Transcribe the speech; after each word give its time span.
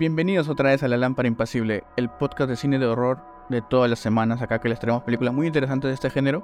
Bienvenidos 0.00 0.48
otra 0.48 0.70
vez 0.70 0.82
a 0.82 0.88
La 0.88 0.96
Lámpara 0.96 1.28
Impasible, 1.28 1.84
el 1.98 2.08
podcast 2.08 2.48
de 2.48 2.56
cine 2.56 2.78
de 2.78 2.86
horror 2.86 3.18
de 3.50 3.60
todas 3.60 3.90
las 3.90 3.98
semanas. 3.98 4.40
Acá 4.40 4.58
que 4.58 4.70
les 4.70 4.80
traemos 4.80 5.02
películas 5.02 5.34
muy 5.34 5.46
interesantes 5.46 5.90
de 5.90 5.94
este 5.94 6.08
género. 6.08 6.42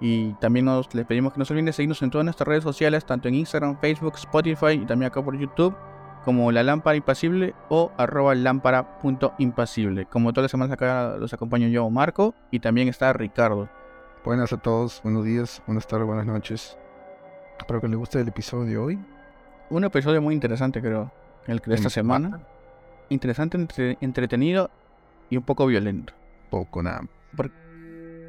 Y 0.00 0.32
también 0.36 0.64
nos, 0.64 0.94
les 0.94 1.04
pedimos 1.04 1.34
que 1.34 1.38
no 1.38 1.44
se 1.44 1.52
olviden 1.52 1.66
de 1.66 1.74
seguirnos 1.74 2.00
en 2.00 2.08
todas 2.08 2.24
nuestras 2.24 2.48
redes 2.48 2.64
sociales, 2.64 3.04
tanto 3.04 3.28
en 3.28 3.34
Instagram, 3.34 3.78
Facebook, 3.78 4.14
Spotify 4.14 4.70
y 4.70 4.86
también 4.86 5.10
acá 5.10 5.22
por 5.22 5.36
YouTube, 5.36 5.76
como 6.24 6.50
La 6.50 6.62
Lámpara 6.62 6.96
Impasible 6.96 7.54
o 7.68 7.92
arroba 7.98 8.34
lámpara.impasible. 8.34 10.06
Como 10.06 10.32
todas 10.32 10.44
las 10.44 10.50
semanas 10.50 10.72
acá 10.72 11.14
los 11.18 11.34
acompaño 11.34 11.68
yo, 11.68 11.90
Marco, 11.90 12.34
y 12.50 12.60
también 12.60 12.88
está 12.88 13.12
Ricardo. 13.12 13.68
Buenas 14.24 14.50
a 14.54 14.56
todos, 14.56 15.02
buenos 15.02 15.26
días, 15.26 15.62
buenas 15.66 15.86
tardes, 15.86 16.06
buenas 16.06 16.24
noches. 16.24 16.78
Espero 17.58 17.82
que 17.82 17.88
les 17.88 17.98
guste 17.98 18.18
el 18.18 18.28
episodio 18.28 18.64
de 18.64 18.78
hoy. 18.78 18.98
Un 19.68 19.84
episodio 19.84 20.22
muy 20.22 20.32
interesante, 20.32 20.80
creo, 20.80 21.12
el 21.46 21.58
de 21.58 21.74
esta 21.74 21.90
semana. 21.90 22.40
Interesante, 23.10 23.56
entre- 23.56 23.98
entretenido 24.00 24.70
y 25.30 25.36
un 25.36 25.42
poco 25.42 25.66
violento. 25.66 26.12
Poco 26.50 26.82
nada. 26.82 27.02
Por- 27.36 27.50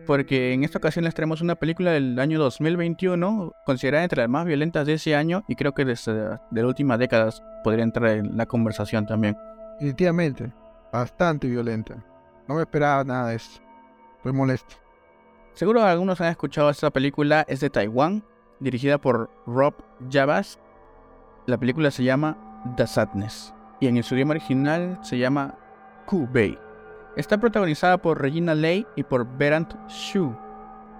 porque 0.05 0.53
en 0.53 0.63
esta 0.63 0.79
ocasión 0.79 1.05
les 1.05 1.13
traemos 1.13 1.41
una 1.41 1.55
película 1.55 1.91
del 1.91 2.17
año 2.19 2.39
2021, 2.39 3.53
considerada 3.65 4.03
entre 4.03 4.21
las 4.23 4.29
más 4.29 4.45
violentas 4.45 4.87
de 4.87 4.93
ese 4.93 5.15
año 5.15 5.43
y 5.47 5.55
creo 5.55 5.73
que 5.73 5.85
desde 5.85 6.13
de 6.13 6.61
la 6.61 6.67
última 6.67 6.97
década 6.97 7.29
podría 7.63 7.83
entrar 7.83 8.09
en 8.17 8.35
la 8.35 8.45
conversación 8.47 9.05
también. 9.05 9.37
Definitivamente, 9.73 10.51
bastante 10.91 11.47
violenta. 11.47 12.03
No 12.47 12.55
me 12.55 12.61
esperaba 12.61 13.03
nada 13.03 13.29
de 13.29 13.35
esto. 13.35 13.61
Estoy 14.17 14.33
molesto. 14.33 14.75
Seguro 15.53 15.83
algunos 15.83 16.19
han 16.21 16.29
escuchado 16.29 16.69
esta 16.71 16.89
película, 16.89 17.45
es 17.47 17.59
de 17.59 17.69
Taiwán, 17.69 18.23
dirigida 18.59 18.97
por 18.97 19.29
Rob 19.45 19.75
Javas. 20.11 20.57
La 21.45 21.57
película 21.57 21.91
se 21.91 22.03
llama 22.03 22.35
The 22.77 22.87
Sadness 22.87 23.53
y 23.79 23.87
en 23.87 24.03
su 24.03 24.15
idioma 24.15 24.31
original 24.31 24.99
se 25.01 25.17
llama 25.17 25.55
Ku 26.05 26.27
Bei. 26.31 26.57
Está 27.15 27.37
protagonizada 27.37 27.97
por 27.97 28.21
Regina 28.21 28.55
Lei 28.55 28.85
y 28.95 29.03
por 29.03 29.25
Berant 29.37 29.73
Xu. 29.87 30.35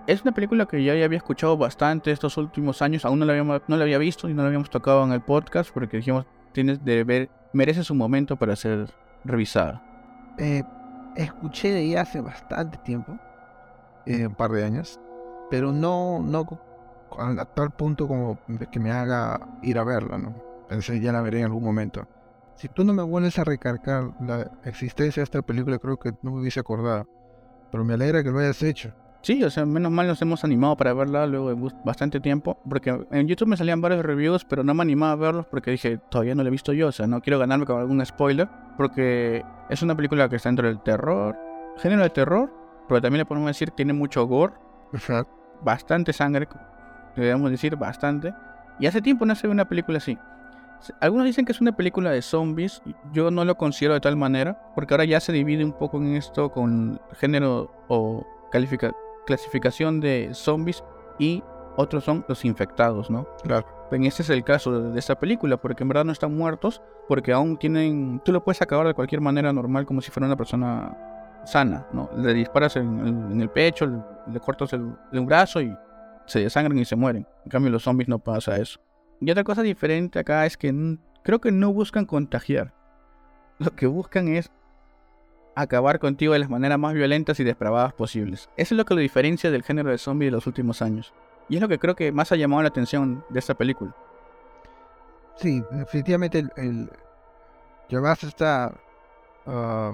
Es 0.07 0.23
una 0.23 0.31
película 0.31 0.65
que 0.65 0.83
yo 0.83 0.93
ya 0.95 1.05
había 1.05 1.17
escuchado 1.17 1.55
bastante 1.55 2.11
estos 2.11 2.35
últimos 2.37 2.81
años, 2.81 3.05
aún 3.05 3.19
no 3.19 3.25
la, 3.25 3.33
habíamos, 3.33 3.61
no 3.67 3.77
la 3.77 3.83
había 3.83 3.99
visto 3.99 4.27
y 4.27 4.33
no 4.33 4.41
la 4.41 4.47
habíamos 4.47 4.69
tocado 4.69 5.03
en 5.03 5.11
el 5.11 5.21
podcast 5.21 5.69
porque 5.71 5.97
dijimos, 5.97 6.25
tienes 6.51 6.83
de 6.83 7.03
ver, 7.03 7.29
merece 7.53 7.83
su 7.83 7.93
momento 7.93 8.35
para 8.37 8.55
ser 8.55 8.89
revisada. 9.23 9.83
Eh, 10.37 10.63
escuché 11.15 11.71
de 11.71 11.81
ella 11.81 12.01
hace 12.01 12.21
bastante 12.21 12.79
tiempo, 12.79 13.19
eh, 14.05 14.25
un 14.25 14.35
par 14.35 14.51
de 14.51 14.63
años, 14.63 14.99
pero 15.51 15.71
no, 15.71 16.21
no 16.23 16.45
a, 17.17 17.45
tal 17.45 17.71
punto 17.71 18.07
como 18.07 18.39
que 18.71 18.79
me 18.79 18.91
haga 18.91 19.39
ir 19.61 19.77
a 19.77 19.83
verla, 19.83 20.17
¿no? 20.17 20.35
Pensé 20.67 20.99
ya 20.99 21.11
la 21.11 21.21
veré 21.21 21.39
en 21.39 21.45
algún 21.45 21.63
momento. 21.63 22.07
Si 22.59 22.67
tú 22.67 22.83
no 22.83 22.91
me 22.91 23.03
vuelves 23.03 23.39
a 23.39 23.45
recargar 23.45 24.11
la 24.19 24.51
existencia 24.65 25.21
de 25.21 25.23
esta 25.23 25.41
película, 25.41 25.79
creo 25.79 25.95
que 25.95 26.11
no 26.21 26.31
me 26.31 26.41
hubiese 26.41 26.59
acordado. 26.59 27.07
Pero 27.71 27.85
me 27.85 27.93
alegra 27.93 28.21
que 28.21 28.31
lo 28.31 28.39
hayas 28.39 28.61
hecho. 28.63 28.93
Sí, 29.21 29.41
o 29.45 29.49
sea, 29.49 29.65
menos 29.65 29.93
mal 29.93 30.07
nos 30.07 30.21
hemos 30.21 30.43
animado 30.43 30.75
para 30.75 30.93
verla 30.93 31.25
luego 31.25 31.55
de 31.55 31.73
bastante 31.85 32.19
tiempo. 32.19 32.59
Porque 32.69 32.89
en 33.11 33.29
YouTube 33.29 33.47
me 33.47 33.55
salían 33.55 33.79
varios 33.79 34.03
reviews, 34.03 34.43
pero 34.43 34.65
no 34.65 34.73
me 34.73 34.81
animaba 34.81 35.13
a 35.13 35.15
verlos 35.15 35.45
porque 35.45 35.71
dije, 35.71 35.99
todavía 36.11 36.35
no 36.35 36.43
la 36.43 36.49
he 36.49 36.51
visto 36.51 36.73
yo. 36.73 36.89
O 36.89 36.91
sea, 36.91 37.07
no 37.07 37.21
quiero 37.21 37.39
ganarme 37.39 37.65
con 37.65 37.79
algún 37.79 38.05
spoiler. 38.05 38.49
Porque 38.75 39.41
es 39.69 39.81
una 39.81 39.95
película 39.95 40.27
que 40.27 40.35
está 40.35 40.49
dentro 40.49 40.67
del 40.67 40.83
terror, 40.83 41.37
género 41.77 42.03
de 42.03 42.09
terror, 42.09 42.51
pero 42.89 43.01
también 43.01 43.19
le 43.19 43.25
podemos 43.25 43.47
decir 43.47 43.71
tiene 43.71 43.93
mucho 43.93 44.25
gore, 44.27 44.55
bastante 45.63 46.11
sangre, 46.11 46.49
debemos 47.15 47.51
decir 47.51 47.77
bastante. 47.77 48.33
Y 48.81 48.87
hace 48.87 49.01
tiempo 49.01 49.25
no 49.25 49.33
se 49.33 49.47
ve 49.47 49.53
una 49.53 49.69
película 49.69 49.99
así. 49.99 50.17
Algunos 51.01 51.25
dicen 51.25 51.45
que 51.45 51.51
es 51.51 51.61
una 51.61 51.73
película 51.75 52.09
de 52.11 52.21
zombies, 52.21 52.81
yo 53.11 53.31
no 53.31 53.43
lo 53.45 53.55
considero 53.57 53.93
de 53.95 53.99
tal 53.99 54.15
manera, 54.15 54.61
porque 54.75 54.93
ahora 54.93 55.05
ya 55.05 55.19
se 55.19 55.31
divide 55.33 55.63
un 55.65 55.73
poco 55.73 55.97
en 55.97 56.15
esto 56.15 56.51
con 56.51 56.99
género 57.13 57.71
o 57.89 58.25
clasificación 59.25 59.99
de 59.99 60.29
zombies 60.33 60.83
y 61.17 61.43
otros 61.75 62.03
son 62.03 62.25
los 62.27 62.43
infectados, 62.45 63.09
¿no? 63.09 63.27
Claro. 63.43 63.65
En 63.91 64.03
este 64.05 64.21
es 64.21 64.29
el 64.29 64.43
caso 64.43 64.71
de, 64.81 64.91
de 64.91 64.99
esta 64.99 65.17
película, 65.19 65.57
porque 65.57 65.83
en 65.83 65.89
verdad 65.89 66.05
no 66.05 66.11
están 66.11 66.35
muertos, 66.35 66.81
porque 67.07 67.31
aún 67.33 67.57
tienen, 67.57 68.21
tú 68.23 68.31
lo 68.31 68.43
puedes 68.43 68.61
acabar 68.61 68.85
de 68.87 68.93
cualquier 68.93 69.21
manera 69.21 69.51
normal 69.53 69.85
como 69.85 70.01
si 70.01 70.11
fuera 70.11 70.27
una 70.27 70.35
persona 70.35 70.95
sana, 71.45 71.87
¿no? 71.93 72.09
Le 72.17 72.33
disparas 72.33 72.75
en, 72.75 72.99
en- 73.07 73.31
en 73.31 73.41
el 73.41 73.49
pecho, 73.49 73.85
le, 73.85 73.97
le 74.33 74.39
cortas 74.39 74.73
el, 74.73 74.93
el 75.11 75.25
brazo 75.25 75.61
y 75.61 75.75
se 76.25 76.39
desangran 76.41 76.77
y 76.77 76.85
se 76.85 76.95
mueren. 76.95 77.25
En 77.45 77.49
cambio 77.49 77.71
los 77.71 77.83
zombies 77.83 78.09
no 78.09 78.19
pasa 78.19 78.57
eso. 78.57 78.79
Y 79.21 79.31
otra 79.31 79.43
cosa 79.43 79.61
diferente 79.61 80.19
acá 80.19 80.45
es 80.45 80.57
que 80.57 80.97
creo 81.23 81.41
que 81.41 81.51
no 81.51 81.73
buscan 81.73 82.05
contagiar. 82.05 82.73
Lo 83.59 83.75
que 83.75 83.87
buscan 83.87 84.29
es 84.29 84.51
acabar 85.55 85.99
contigo 85.99 86.33
de 86.33 86.39
las 86.39 86.49
maneras 86.49 86.79
más 86.79 86.93
violentas 86.93 87.39
y 87.39 87.43
depravadas 87.43 87.93
posibles. 87.93 88.49
Eso 88.55 88.73
es 88.73 88.77
lo 88.77 88.85
que 88.85 88.93
lo 88.93 89.01
diferencia 89.01 89.51
del 89.51 89.63
género 89.63 89.89
de 89.89 89.97
zombie 89.97 90.27
de 90.27 90.31
los 90.31 90.47
últimos 90.47 90.81
años. 90.81 91.13
Y 91.49 91.55
es 91.55 91.61
lo 91.61 91.67
que 91.67 91.79
creo 91.79 91.95
que 91.95 92.13
más 92.13 92.31
ha 92.31 92.37
llamado 92.37 92.61
la 92.61 92.69
atención 92.69 93.25
de 93.29 93.39
esta 93.39 93.55
película. 93.55 93.93
Sí, 95.35 95.61
definitivamente 95.71 96.39
el, 96.39 96.51
el 96.55 96.89
está 98.23 98.73
ah, 99.45 99.93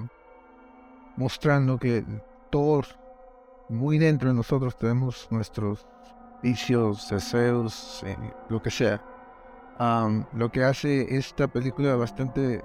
mostrando 1.15 1.79
que 1.79 2.03
todos 2.51 2.95
muy 3.69 3.97
dentro 3.97 4.29
de 4.29 4.35
nosotros 4.35 4.77
tenemos 4.77 5.27
nuestros 5.31 5.85
vicios, 6.43 7.09
deseos, 7.09 8.03
eh, 8.05 8.17
lo 8.49 8.61
que 8.61 8.69
sea. 8.69 9.01
Am, 9.77 10.25
lo 10.33 10.51
que 10.51 10.63
hace 10.63 11.17
esta 11.17 11.47
película 11.47 11.95
bastante 11.95 12.63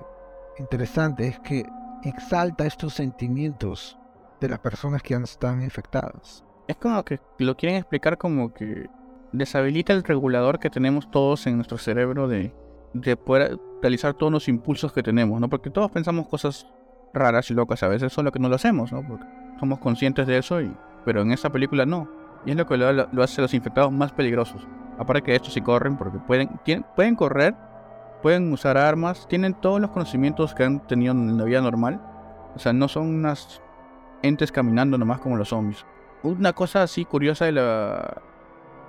interesante 0.58 1.26
es 1.26 1.40
que 1.40 1.64
exalta 2.04 2.66
estos 2.66 2.94
sentimientos 2.94 3.98
de 4.40 4.48
las 4.48 4.60
personas 4.60 5.02
que 5.02 5.14
están 5.14 5.62
infectadas. 5.62 6.44
Es 6.68 6.76
como 6.76 7.04
que 7.04 7.18
lo 7.38 7.56
quieren 7.56 7.78
explicar 7.78 8.16
como 8.16 8.54
que 8.54 8.88
deshabilita 9.32 9.92
el 9.92 10.04
regulador 10.04 10.58
que 10.58 10.70
tenemos 10.70 11.10
todos 11.10 11.46
en 11.46 11.56
nuestro 11.56 11.78
cerebro 11.78 12.28
de, 12.28 12.54
de 12.94 13.16
poder 13.16 13.58
realizar 13.82 14.14
todos 14.14 14.32
los 14.32 14.48
impulsos 14.48 14.92
que 14.92 15.02
tenemos, 15.02 15.40
¿no? 15.40 15.48
Porque 15.48 15.70
todos 15.70 15.90
pensamos 15.90 16.28
cosas 16.28 16.66
raras 17.12 17.50
y 17.50 17.54
locas 17.54 17.82
a 17.82 17.88
veces, 17.88 18.12
solo 18.12 18.30
que 18.30 18.38
no 18.38 18.48
lo 18.48 18.56
hacemos, 18.56 18.92
¿no? 18.92 19.06
Porque 19.06 19.24
somos 19.58 19.78
conscientes 19.78 20.26
de 20.26 20.38
eso, 20.38 20.60
y, 20.60 20.74
pero 21.04 21.22
en 21.22 21.32
esta 21.32 21.50
película 21.50 21.86
no. 21.86 22.08
Y 22.46 22.52
es 22.52 22.56
lo 22.56 22.66
que 22.66 22.76
lo, 22.76 22.92
lo 22.92 23.22
hace 23.22 23.40
a 23.40 23.42
los 23.42 23.54
infectados 23.54 23.92
más 23.92 24.12
peligrosos. 24.12 24.66
Aparte 25.00 25.22
que 25.22 25.34
estos 25.34 25.54
sí 25.54 25.62
corren 25.62 25.96
porque 25.96 26.18
pueden, 26.18 26.60
pueden 26.94 27.16
correr, 27.16 27.54
pueden 28.22 28.52
usar 28.52 28.76
armas, 28.76 29.26
tienen 29.28 29.54
todos 29.54 29.80
los 29.80 29.90
conocimientos 29.90 30.54
que 30.54 30.64
han 30.64 30.86
tenido 30.86 31.12
en 31.12 31.38
la 31.38 31.44
vida 31.44 31.62
normal. 31.62 32.00
O 32.54 32.58
sea, 32.58 32.74
no 32.74 32.86
son 32.86 33.06
unas 33.06 33.62
entes 34.22 34.52
caminando 34.52 34.98
nomás 34.98 35.20
como 35.20 35.36
los 35.38 35.48
zombies. 35.48 35.86
Una 36.22 36.52
cosa 36.52 36.82
así 36.82 37.06
curiosa 37.06 37.46
de 37.46 37.52
la, 37.52 38.20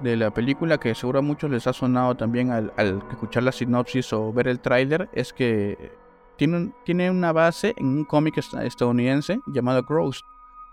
de 0.01 0.17
la 0.17 0.31
película 0.31 0.77
que 0.77 0.93
seguro 0.95 1.19
a 1.19 1.21
muchos 1.21 1.49
les 1.49 1.65
ha 1.65 1.71
sonado 1.71 2.15
también 2.15 2.51
al, 2.51 2.73
escuchar 3.09 3.43
la 3.43 3.53
sinopsis 3.53 4.11
o 4.11 4.33
ver 4.33 4.49
el 4.49 4.59
tráiler 4.59 5.09
es 5.13 5.31
que 5.31 5.93
tiene, 6.35 6.73
tiene 6.83 7.09
una 7.09 7.31
base 7.31 7.73
en 7.77 7.85
un 7.85 8.03
cómic 8.03 8.37
est- 8.37 8.53
estadounidense 8.55 9.39
llamado 9.47 9.83
Gross, 9.83 10.25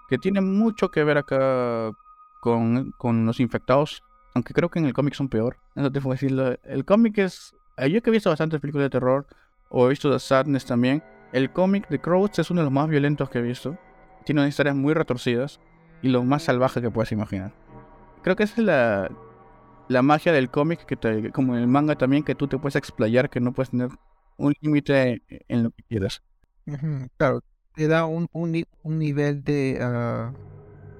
que 0.09 0.19
tiene 0.19 0.41
mucho 0.41 0.91
que 0.91 1.05
ver 1.05 1.19
acá 1.19 1.93
con, 2.41 2.93
con 2.99 3.25
los 3.25 3.38
infectados, 3.38 4.03
aunque 4.38 4.54
creo 4.54 4.71
que 4.71 4.78
en 4.78 4.87
el 4.87 4.93
cómic 4.94 5.15
son 5.15 5.28
peor. 5.28 5.59
Eso 5.75 5.91
te 5.93 6.00
puedo 6.00 6.15
decirlo. 6.15 6.56
El 6.65 6.84
cómic 6.84 7.19
es... 7.19 7.55
eh, 7.76 7.90
Yo 7.90 8.02
que 8.02 8.11
he 8.11 8.12
visto 8.12 8.31
bastantes 8.31 8.61
películas 8.61 8.87
de 8.87 8.90
terror, 8.90 9.26
o 9.69 9.87
he 9.87 9.90
visto 9.90 10.11
The 10.11 10.19
Sadness 10.19 10.64
también, 10.67 11.02
el 11.32 11.52
cómic 11.52 11.88
de 11.88 12.00
Crows 12.00 12.38
es 12.38 12.50
uno 12.50 12.61
de 12.61 12.64
los 12.67 12.73
más 12.73 12.88
violentos 12.88 13.29
que 13.31 13.38
he 13.38 13.43
visto. 13.43 13.76
Tiene 14.25 14.40
unas 14.43 14.50
historias 14.50 14.76
muy 14.76 14.94
retorcidas 14.94 15.61
y 16.02 16.08
lo 16.08 16.23
más 16.25 16.44
salvaje 16.44 16.81
que 16.81 16.90
puedes 16.90 17.12
imaginar. 17.12 17.52
Creo 18.23 18.37
que 18.37 18.44
esa 18.44 18.61
es 18.61 18.67
la, 18.67 19.11
la 19.88 20.02
magia 20.02 20.32
del 20.32 20.50
cómic, 20.50 20.85
que 20.87 20.96
te- 20.96 21.32
como 21.32 21.55
en 21.56 21.62
el 21.62 21.69
manga 21.69 21.96
también, 21.96 22.25
que 22.25 22.35
tú 22.35 22.49
te 22.49 22.58
puedes 22.58 22.76
explayar, 22.76 23.31
que 23.31 23.40
no 23.40 23.52
puedes 23.52 23.70
tener 23.70 23.90
un 24.37 24.55
límite 24.61 25.23
en 25.49 25.64
lo 25.64 25.70
que 25.70 25.82
quieras. 25.85 26.23
Claro, 27.17 27.40
te 27.75 27.88
da 27.88 28.06
un, 28.06 28.29
un, 28.32 28.64
un 28.82 28.99
nivel 28.99 29.43
de, 29.44 29.79
ah, 29.81 30.32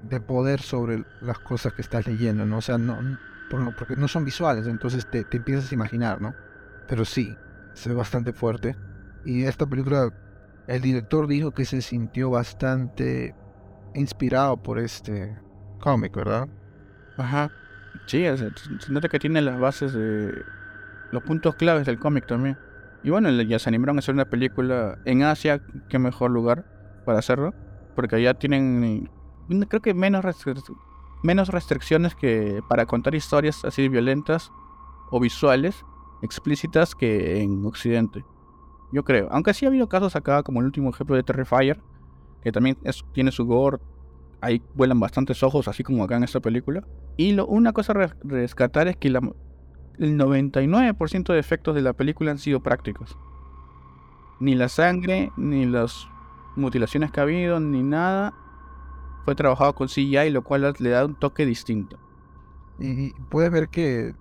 de 0.01 0.21
poder 0.21 0.61
sobre 0.61 1.03
las 1.21 1.39
cosas 1.39 1.73
que 1.73 1.81
estás 1.81 2.07
leyendo, 2.07 2.45
¿no? 2.45 2.57
O 2.57 2.61
sea, 2.61 2.77
no- 2.77 3.19
porque 3.49 3.95
no 3.95 4.07
son 4.07 4.25
visuales, 4.25 4.67
entonces 4.67 5.09
te, 5.09 5.23
te 5.25 5.37
empiezas 5.37 5.71
a 5.71 5.75
imaginar, 5.75 6.21
¿no? 6.21 6.33
Pero 6.87 7.05
sí, 7.05 7.35
se 7.73 7.89
ve 7.89 7.95
bastante 7.95 8.33
fuerte. 8.33 8.75
Y 9.25 9.43
esta 9.43 9.65
película, 9.65 10.09
el 10.67 10.81
director 10.81 11.27
dijo 11.27 11.51
que 11.51 11.65
se 11.65 11.81
sintió 11.81 12.29
bastante 12.29 13.35
inspirado 13.93 14.57
por 14.57 14.79
este 14.79 15.37
cómic, 15.79 16.15
¿verdad? 16.15 16.47
Ajá. 17.17 17.51
Sí, 18.05 18.23
se 18.23 18.51
se 18.79 18.91
nota 18.91 19.09
que 19.09 19.19
tiene 19.19 19.41
las 19.41 19.59
bases 19.59 19.93
de 19.93 20.43
los 21.11 21.23
puntos 21.23 21.55
claves 21.55 21.85
del 21.85 21.99
cómic 21.99 22.25
también. 22.27 22.57
Y 23.03 23.09
bueno, 23.09 23.29
ya 23.29 23.59
se 23.59 23.69
animaron 23.69 23.97
a 23.97 23.99
hacer 23.99 24.13
una 24.13 24.25
película 24.25 24.97
en 25.05 25.23
Asia, 25.23 25.61
qué 25.87 25.99
mejor 25.99 26.31
lugar 26.31 26.65
para 27.05 27.19
hacerlo, 27.19 27.53
porque 27.95 28.17
allá 28.17 28.33
tienen, 28.33 29.09
creo 29.69 29.81
que 29.81 29.93
menos, 29.93 30.23
menos 31.21 31.49
restricciones 31.49 32.15
que 32.15 32.61
para 32.67 32.85
contar 32.85 33.15
historias 33.15 33.65
así 33.65 33.87
violentas 33.89 34.51
o 35.11 35.19
visuales 35.19 35.85
explícitas 36.21 36.95
que 36.95 37.41
en 37.41 37.65
Occidente. 37.65 38.23
Yo 38.91 39.03
creo. 39.03 39.27
Aunque 39.31 39.53
sí 39.53 39.65
ha 39.65 39.69
habido 39.69 39.87
casos 39.87 40.15
acá, 40.15 40.43
como 40.43 40.59
el 40.59 40.65
último 40.65 40.89
ejemplo 40.89 41.15
de 41.15 41.23
Terrifier, 41.23 41.79
que 42.41 42.51
también 42.51 42.77
tiene 43.13 43.31
su 43.31 43.45
gore. 43.45 43.77
Ahí 44.41 44.61
vuelan 44.73 44.99
bastantes 44.99 45.43
ojos, 45.43 45.67
así 45.67 45.83
como 45.83 46.03
acá 46.03 46.15
en 46.15 46.23
esta 46.23 46.39
película. 46.39 46.83
Y 47.17 47.33
lo, 47.33 47.45
una 47.45 47.73
cosa 47.73 47.93
a 47.93 48.07
rescatar 48.23 48.87
es 48.87 48.95
que 48.95 49.09
la, 49.09 49.19
el 49.97 50.17
99% 50.17 51.33
de 51.33 51.39
efectos 51.39 51.75
de 51.75 51.81
la 51.81 51.93
película 51.93 52.31
han 52.31 52.37
sido 52.37 52.61
prácticos. 52.61 53.17
Ni 54.39 54.55
la 54.55 54.69
sangre, 54.69 55.31
ni 55.35 55.65
las 55.65 56.07
mutilaciones 56.55 57.11
que 57.11 57.19
ha 57.19 57.23
habido, 57.23 57.59
ni 57.59 57.83
nada 57.83 58.33
fue 59.29 59.35
trabajado 59.35 59.75
con 59.75 59.87
CGI, 59.87 60.31
lo 60.31 60.43
cual 60.43 60.73
le 60.79 60.89
da 60.89 61.05
un 61.05 61.13
toque 61.13 61.45
distinto. 61.45 61.99
Y, 62.79 63.13
puedes 63.29 63.51
ver 63.51 63.69
que 63.69 64.15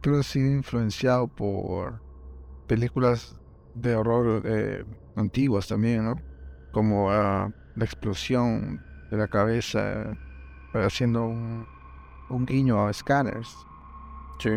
creo 0.00 0.14
que 0.14 0.20
ha 0.20 0.22
sido 0.22 0.50
influenciado 0.50 1.28
por 1.28 2.00
películas 2.66 3.38
de 3.74 3.94
horror 3.94 4.40
eh, 4.46 4.86
antiguas 5.16 5.68
también, 5.68 6.06
¿no? 6.06 6.14
Como 6.72 7.10
ah, 7.10 7.52
la 7.76 7.84
explosión 7.84 8.80
de 9.10 9.18
la 9.18 9.28
cabeza 9.28 10.12
eh, 10.12 10.16
haciendo 10.72 11.26
un, 11.26 11.66
un 12.30 12.46
guiño 12.46 12.86
a 12.86 12.92
Scanners. 12.94 13.66
Sí. 14.38 14.48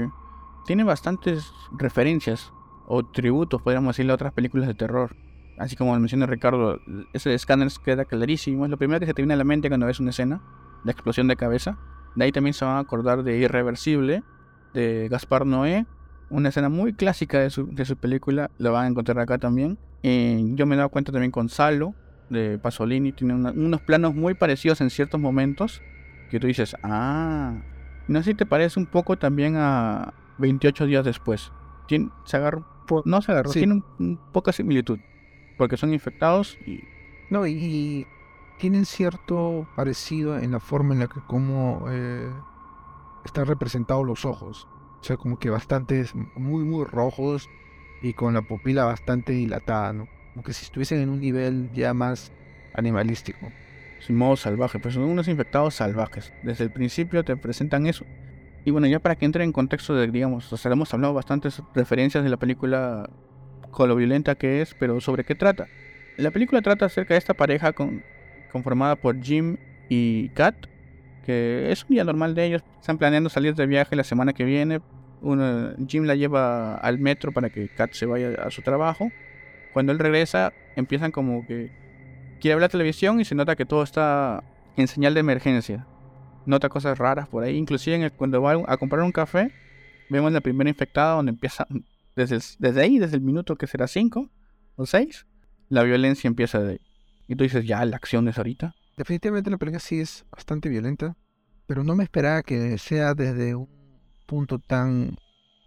Tiene 0.66 0.86
bastantes 0.86 1.52
referencias 1.78 2.54
o 2.86 3.04
tributos, 3.04 3.62
podríamos 3.62 3.94
decirle, 3.94 4.14
a 4.14 4.16
otras 4.16 4.32
películas 4.32 4.70
de 4.70 4.74
terror. 4.74 5.14
Así 5.58 5.76
como 5.76 5.98
menciona 5.98 6.26
Ricardo, 6.26 6.80
ese 7.14 7.30
de 7.30 7.38
Scanners 7.38 7.80
queda 7.80 8.06
clarísimo. 8.06 8.66
Es 8.66 8.72
lo 8.72 8.78
primero 8.78 9.00
que 9.00 9.06
se 9.06 9.14
te 9.14 9.22
viene 9.22 9.34
a 9.34 9.38
la 9.38 9.44
mente 9.44 9.70
cuando 9.70 9.86
ves 9.86 10.00
una 10.00 10.12
escena 10.12 10.42
de 10.84 10.92
explosión 10.92 11.28
de 11.28 11.36
cabeza. 11.36 11.78
De 12.16 12.26
ahí 12.26 12.32
también 12.32 12.54
se 12.54 12.66
van 12.66 12.76
a 12.78 12.80
acordar 12.80 13.24
de 13.24 13.38
Irreversible, 13.38 14.24
de 14.74 15.08
Gaspar 15.10 15.46
Noé, 15.46 15.86
una 16.30 16.50
escena 16.50 16.70
muy 16.70 16.94
clásica 16.94 17.40
de 17.40 17.50
su, 17.50 17.68
de 17.68 17.86
su 17.86 17.96
película, 17.96 18.52
la 18.58 18.72
van 18.72 18.86
a 18.86 18.88
encontrar 18.88 19.20
acá 19.20 19.38
también. 19.38 19.78
yo 20.04 20.66
me 20.66 20.76
he 20.76 20.78
dado 20.78 20.90
cuenta 20.90 21.12
también 21.12 21.32
con 21.32 21.50
Salo, 21.50 21.94
de 22.30 22.58
Pasolini, 22.58 23.12
tiene 23.12 23.34
unos 23.34 23.82
planos 23.82 24.14
muy 24.14 24.34
parecidos 24.34 24.82
en 24.82 24.90
ciertos 24.90 25.20
momentos, 25.20 25.82
que 26.30 26.40
tú 26.40 26.48
dices, 26.48 26.76
ah, 26.84 27.62
no 28.08 28.20
sé 28.20 28.32
si 28.32 28.34
te 28.36 28.46
parece 28.46 28.80
un 28.80 28.86
poco 28.86 29.18
también 29.18 29.56
a 29.58 30.14
28 30.38 30.86
días 30.86 31.06
después. 31.06 31.52
Tiene, 31.88 32.10
se 32.26 32.38
agarra, 32.38 32.66
no 33.06 33.22
se 33.22 33.32
agarró, 33.32 33.52
tiene 33.52 33.82
un, 34.00 34.20
poca 34.34 34.52
similitud, 34.52 35.00
porque 35.58 35.78
son 35.78 35.94
infectados 35.94 36.58
y... 36.66 36.84
No, 37.30 37.46
y, 37.46 38.08
tienen 38.58 38.86
cierto 38.86 39.68
parecido 39.76 40.40
en 40.40 40.52
la 40.52 40.60
forma 40.60 40.94
en 40.94 41.02
la 41.02 41.08
que 41.08 41.20
como 41.28 41.86
eh, 41.90 42.28
están 43.24 43.46
representados 43.46 44.06
los 44.06 44.26
ojos. 44.26 44.68
O 45.00 45.04
sea, 45.04 45.18
como 45.18 45.38
que 45.38 45.50
bastantes, 45.50 46.16
muy, 46.36 46.64
muy 46.64 46.84
rojos 46.86 47.50
y 48.02 48.14
con 48.14 48.34
la 48.34 48.42
pupila 48.42 48.86
bastante 48.86 49.34
dilatada, 49.34 49.94
¿no? 49.94 50.08
Como 50.34 50.44
que 50.44 50.54
si 50.54 50.66
estuviesen 50.66 51.02
en 51.02 51.10
un 51.10 51.20
nivel 51.20 51.70
ya 51.74 51.94
más 51.94 52.32
animalístico. 52.74 53.52
Sin 54.00 54.16
modo 54.16 54.36
salvaje, 54.36 54.80
pues 54.80 54.94
son 54.94 55.04
unos 55.04 55.28
infectados 55.28 55.76
salvajes. 55.76 56.34
Desde 56.44 56.64
el 56.64 56.72
principio 56.72 57.24
te 57.24 57.36
presentan 57.38 57.88
eso. 57.88 58.06
Y 58.66 58.72
bueno, 58.72 58.88
ya 58.88 59.00
para 59.00 59.16
que 59.16 59.26
entre 59.26 59.44
en 59.44 59.52
contexto 59.52 59.96
de, 59.96 60.08
digamos, 60.08 60.52
o 60.52 60.58
sea, 60.58 60.72
hemos 60.72 60.94
hablado 60.94 61.14
bastantes 61.14 61.62
referencias 61.74 62.24
de 62.24 62.30
la 62.30 62.38
película 62.38 63.10
con 63.78 63.90
lo 63.90 63.96
violenta 63.96 64.34
que 64.34 64.64
es, 64.64 64.74
pero 64.74 65.00
¿sobre 65.02 65.24
qué 65.24 65.36
trata? 65.36 65.68
La 66.18 66.32
película 66.32 66.64
trata 66.64 66.88
acerca 66.88 67.14
de 67.14 67.20
esta 67.20 67.36
pareja 67.36 67.74
con, 67.74 68.02
conformada 68.52 68.96
por 68.96 69.22
Jim 69.22 69.58
y 69.88 70.30
Kat, 70.30 70.56
que 71.24 71.72
es 71.72 71.84
un 71.84 71.90
día 71.90 72.04
normal 72.04 72.34
de 72.34 72.46
ellos. 72.46 72.64
Están 72.80 72.98
planeando 72.98 73.30
salir 73.30 73.54
de 73.54 73.68
viaje 73.68 73.96
la 73.96 74.04
semana 74.04 74.34
que 74.34 74.46
viene. 74.46 74.82
Jim 75.88 76.06
la 76.06 76.16
lleva 76.16 76.74
al 76.78 76.98
metro 76.98 77.32
para 77.32 77.52
que 77.52 77.70
Kat 77.70 77.94
se 77.94 78.08
vaya 78.08 78.30
a 78.44 78.50
su 78.50 78.64
trabajo. 78.64 79.12
Cuando 79.74 79.92
él 79.92 80.00
regresa, 80.00 80.54
empiezan 80.76 81.12
como 81.12 81.46
que 81.46 81.70
quiere 82.42 82.56
ver 82.56 82.64
la 82.64 82.70
televisión 82.70 83.20
y 83.20 83.26
se 83.26 83.36
nota 83.36 83.56
que 83.56 83.68
todo 83.68 83.84
está 83.84 84.44
en 84.76 84.88
señal 84.88 85.14
de 85.14 85.20
emergencia. 85.20 85.86
Nota 86.48 86.68
cosas 86.68 86.98
raras 86.98 87.28
por 87.28 87.44
ahí. 87.44 87.56
Inclusive 87.56 88.10
cuando 88.10 88.42
va 88.42 88.54
a 88.66 88.78
comprar 88.78 89.04
un 89.04 89.12
café, 89.12 89.52
vemos 90.10 90.32
la 90.32 90.42
primera 90.42 90.68
infectada 90.68 91.14
donde 91.14 91.30
empieza 91.30 91.68
desde, 92.18 92.40
desde 92.58 92.82
ahí, 92.82 92.98
desde 92.98 93.16
el 93.16 93.22
minuto 93.22 93.56
que 93.56 93.68
será 93.68 93.88
5 93.88 94.30
o 94.76 94.86
6, 94.86 95.28
la 95.70 95.84
violencia 95.84 96.28
empieza 96.28 96.60
de 96.60 96.72
ahí. 96.72 96.82
Y 97.28 97.36
tú 97.36 97.44
dices, 97.44 97.66
ya, 97.66 97.86
la 97.86 97.96
acción 97.96 98.28
es 98.28 98.38
ahorita. 98.38 98.74
Definitivamente 98.98 99.52
la 99.52 99.58
película 99.58 99.80
sí 99.80 100.00
es 100.00 100.26
bastante 100.32 100.68
violenta, 100.68 101.16
pero 101.68 101.84
no 101.84 101.96
me 101.96 102.04
esperaba 102.04 102.42
que 102.42 102.78
sea 102.80 103.14
desde 103.14 103.54
un 103.54 103.70
punto 104.26 104.58
tan, 104.58 105.18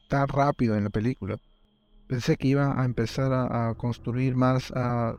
tan 0.08 0.26
rápido 0.26 0.76
en 0.76 0.84
la 0.84 0.90
película. 0.90 1.36
Pensé 2.08 2.36
que 2.36 2.48
iba 2.48 2.80
a 2.80 2.84
empezar 2.84 3.32
a, 3.32 3.72
construir 3.76 4.34
más 4.34 4.72
a 4.72 5.14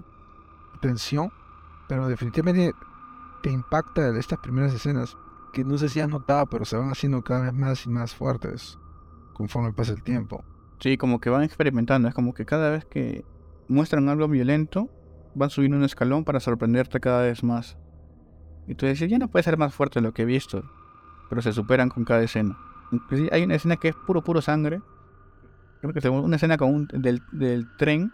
tensión, 0.82 1.32
pero 1.88 2.10
definitivamente 2.10 2.74
te 3.42 3.52
impacta 3.52 4.18
estas 4.20 4.40
primeras 4.40 4.74
escenas 4.74 5.16
que 5.54 5.64
no 5.64 5.78
sé 5.78 5.88
si 5.88 6.02
has 6.02 6.10
notado, 6.10 6.46
pero 6.48 6.66
se 6.66 6.76
van 6.76 6.90
haciendo 6.90 7.22
cada 7.22 7.44
vez 7.44 7.54
más 7.54 7.86
y 7.86 7.90
más 7.90 8.14
fuertes 8.14 8.78
conforme 9.34 9.72
pasa 9.72 9.94
el 9.94 10.04
tiempo. 10.04 10.44
Sí, 10.82 10.98
como 10.98 11.22
que 11.22 11.30
van 11.30 11.44
experimentando, 11.44 12.08
es 12.08 12.16
como 12.16 12.34
que 12.34 12.44
cada 12.44 12.72
vez 12.72 12.86
que 12.86 13.24
muestran 13.68 14.10
algo 14.10 14.28
violento, 14.28 14.90
van 15.36 15.52
subiendo 15.52 15.78
un 15.78 15.84
escalón 15.84 16.24
para 16.26 16.40
sorprenderte 16.40 17.00
cada 17.00 17.22
vez 17.22 17.44
más. 17.44 17.78
Y 18.68 18.74
tú 18.76 18.88
dices, 18.88 19.10
ya 19.10 19.20
no 19.20 19.28
puede 19.28 19.44
ser 19.44 19.58
más 19.58 19.74
fuerte 19.74 20.00
de 20.00 20.04
lo 20.04 20.14
que 20.14 20.24
he 20.24 20.26
visto. 20.26 20.64
Pero 21.30 21.42
se 21.42 21.54
superan 21.54 21.90
con 21.90 22.04
cada 22.04 22.24
escena. 22.24 22.58
hay 23.32 23.44
una 23.44 23.56
escena 23.56 23.78
que 23.78 23.90
es 23.90 23.96
puro, 23.96 24.24
puro 24.24 24.42
sangre. 24.42 24.82
Creo 25.82 25.94
que 25.94 26.00
es 26.00 26.06
una 26.06 26.36
escena 26.36 26.58
con 26.58 26.88
del, 26.88 27.22
tren. 27.78 28.12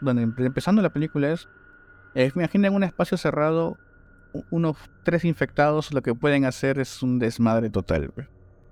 Donde 0.00 0.22
empezando 0.22 0.82
la 0.82 0.90
película 0.90 1.32
es. 1.32 1.48
Eh, 2.14 2.30
imagina 2.34 2.68
en 2.68 2.74
un 2.74 2.84
espacio 2.84 3.16
cerrado. 3.16 3.76
Unos 4.50 4.76
tres 5.04 5.24
infectados. 5.24 5.92
Lo 5.92 6.02
que 6.02 6.14
pueden 6.14 6.44
hacer 6.44 6.78
es 6.78 7.02
un 7.02 7.18
desmadre 7.18 7.70
total. 7.70 8.12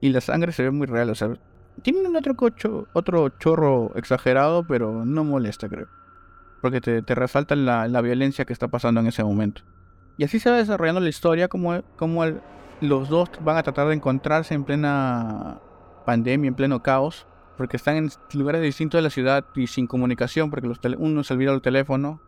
Y 0.01 0.11
la 0.11 0.21
sangre 0.21 0.53
se 0.53 0.63
ve 0.63 0.71
muy 0.71 0.87
real. 0.87 1.11
O 1.11 1.15
sea, 1.15 1.35
tiene 1.83 2.09
un 2.09 2.17
otro, 2.17 2.35
cocho, 2.35 2.89
otro 2.93 3.29
chorro 3.31 3.93
exagerado. 3.97 4.65
Pero 4.67 5.05
no 5.05 5.25
molesta, 5.25 5.69
creo. 5.69 5.89
Porque 6.61 6.81
te, 6.81 7.03
te 7.03 7.15
resalta 7.15 7.55
la, 7.57 7.89
la 7.89 8.01
violencia 8.01 8.45
que 8.45 8.53
está 8.53 8.69
pasando 8.69 9.01
en 9.01 9.07
ese 9.07 9.23
momento. 9.23 9.63
Y 10.19 10.25
así 10.25 10.39
se 10.39 10.51
va 10.51 10.57
desarrollando 10.57 11.01
la 11.01 11.09
historia, 11.09 11.49
como, 11.49 11.83
como 11.97 12.25
los 12.81 13.09
dos 13.09 13.31
van 13.43 13.57
a 13.57 13.63
tratar 13.63 13.89
de 13.89 13.95
encontrarse 13.95 14.55
en 14.55 14.65
plena 14.65 15.61
pandemia, 16.07 16.49
en 16.49 16.55
pleno 16.55 16.83
caos, 16.83 17.27
porque 17.57 17.77
están 17.77 17.97
en 17.97 18.11
lugares 18.33 18.63
distintos 18.63 18.99
de 18.99 19.03
la 19.03 19.11
ciudad 19.11 19.45
y 19.55 19.67
sin 19.67 19.87
comunicación, 19.87 20.51
porque 20.51 20.69
los 20.69 20.79
uno 20.99 21.23
se 21.23 21.35
olvida 21.35 21.53
el 21.53 21.61
teléfono. 21.61 22.21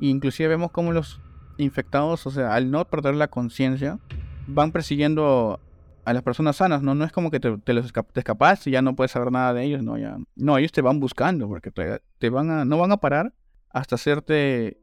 E 0.00 0.06
inclusive 0.06 0.48
vemos 0.48 0.70
como 0.70 0.92
los 0.92 1.20
infectados, 1.56 2.26
o 2.26 2.30
sea, 2.30 2.54
al 2.54 2.70
no 2.70 2.84
perder 2.84 3.14
la 3.14 3.28
conciencia, 3.28 3.98
van 4.46 4.72
persiguiendo 4.72 5.60
a 6.04 6.12
las 6.12 6.22
personas 6.22 6.56
sanas, 6.56 6.82
¿no? 6.82 6.94
No 6.94 7.04
es 7.04 7.12
como 7.12 7.30
que 7.30 7.40
te, 7.40 7.72
los 7.72 7.92
escapas 8.14 8.66
y 8.66 8.72
ya 8.72 8.82
no 8.82 8.96
puedes 8.96 9.12
saber 9.12 9.30
nada 9.30 9.54
de 9.54 9.64
ellos, 9.64 9.82
¿no? 9.82 9.98
Ya, 9.98 10.16
no, 10.34 10.58
ellos 10.58 10.72
te 10.72 10.82
van 10.82 11.00
buscando, 11.00 11.48
porque 11.48 11.70
te, 11.70 12.00
te 12.18 12.30
van 12.30 12.50
a, 12.50 12.64
no 12.64 12.78
van 12.78 12.92
a 12.92 12.96
parar 12.96 13.32
hasta 13.70 13.94
hacerte 13.94 14.78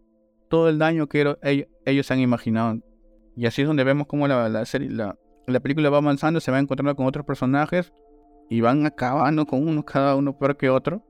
todo 0.50 0.70
el 0.70 0.80
daño 0.80 1.08
que 1.08 1.36
ellos, 1.86 2.06
se 2.06 2.14
han 2.14 2.20
imaginado. 2.20 2.80
Y 3.36 3.46
así 3.46 3.62
es 3.62 3.68
donde 3.68 3.84
vemos 3.84 4.08
cómo 4.08 4.28
la, 4.28 4.66
serie, 4.66 4.90
la, 4.90 5.16
película 5.62 5.90
va 5.90 5.98
avanzando, 5.98 6.40
se 6.40 6.52
va 6.52 6.60
encontrando 6.60 6.96
con 6.96 7.06
otros 7.06 7.26
personajes 7.26 7.94
y 8.50 8.62
van 8.62 8.86
acabando 8.86 9.46
con 9.46 9.66
uno, 9.68 9.86
cada 9.86 10.16
uno 10.16 10.38
peor 10.38 10.58
que 10.58 10.70
otro. 10.70 11.06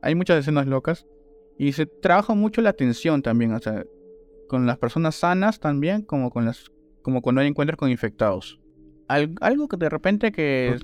Hay 0.00 0.14
muchas 0.14 0.38
escenas 0.38 0.66
locas 0.66 1.06
y 1.58 1.72
se 1.72 1.86
trabaja 1.86 2.34
mucho 2.34 2.60
la 2.62 2.72
tensión 2.72 3.22
también, 3.22 3.52
o 3.52 3.58
sea, 3.60 3.84
con 4.48 4.66
las 4.66 4.78
personas 4.78 5.14
sanas 5.14 5.60
también, 5.60 6.02
como 6.02 6.30
con 6.30 6.44
las 6.46 6.72
como 7.02 7.20
cuando 7.20 7.40
hay 7.40 7.48
encuentros 7.48 7.76
con 7.76 7.90
infectados. 7.90 8.61
Algo 9.08 9.68
que 9.68 9.76
de 9.76 9.88
repente 9.88 10.32
que, 10.32 10.76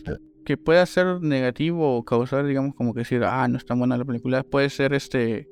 que 0.45 0.57
pueda 0.57 0.85
ser 0.87 1.21
negativo 1.21 1.97
o 1.97 2.05
causar, 2.05 2.47
digamos, 2.47 2.75
como 2.75 2.95
que 2.95 3.01
decir, 3.01 3.23
ah, 3.25 3.47
no 3.49 3.59
está 3.59 3.75
buena 3.75 3.97
la 3.97 4.05
película, 4.05 4.43
puede 4.43 4.71
ser 4.71 4.95
este 4.95 5.49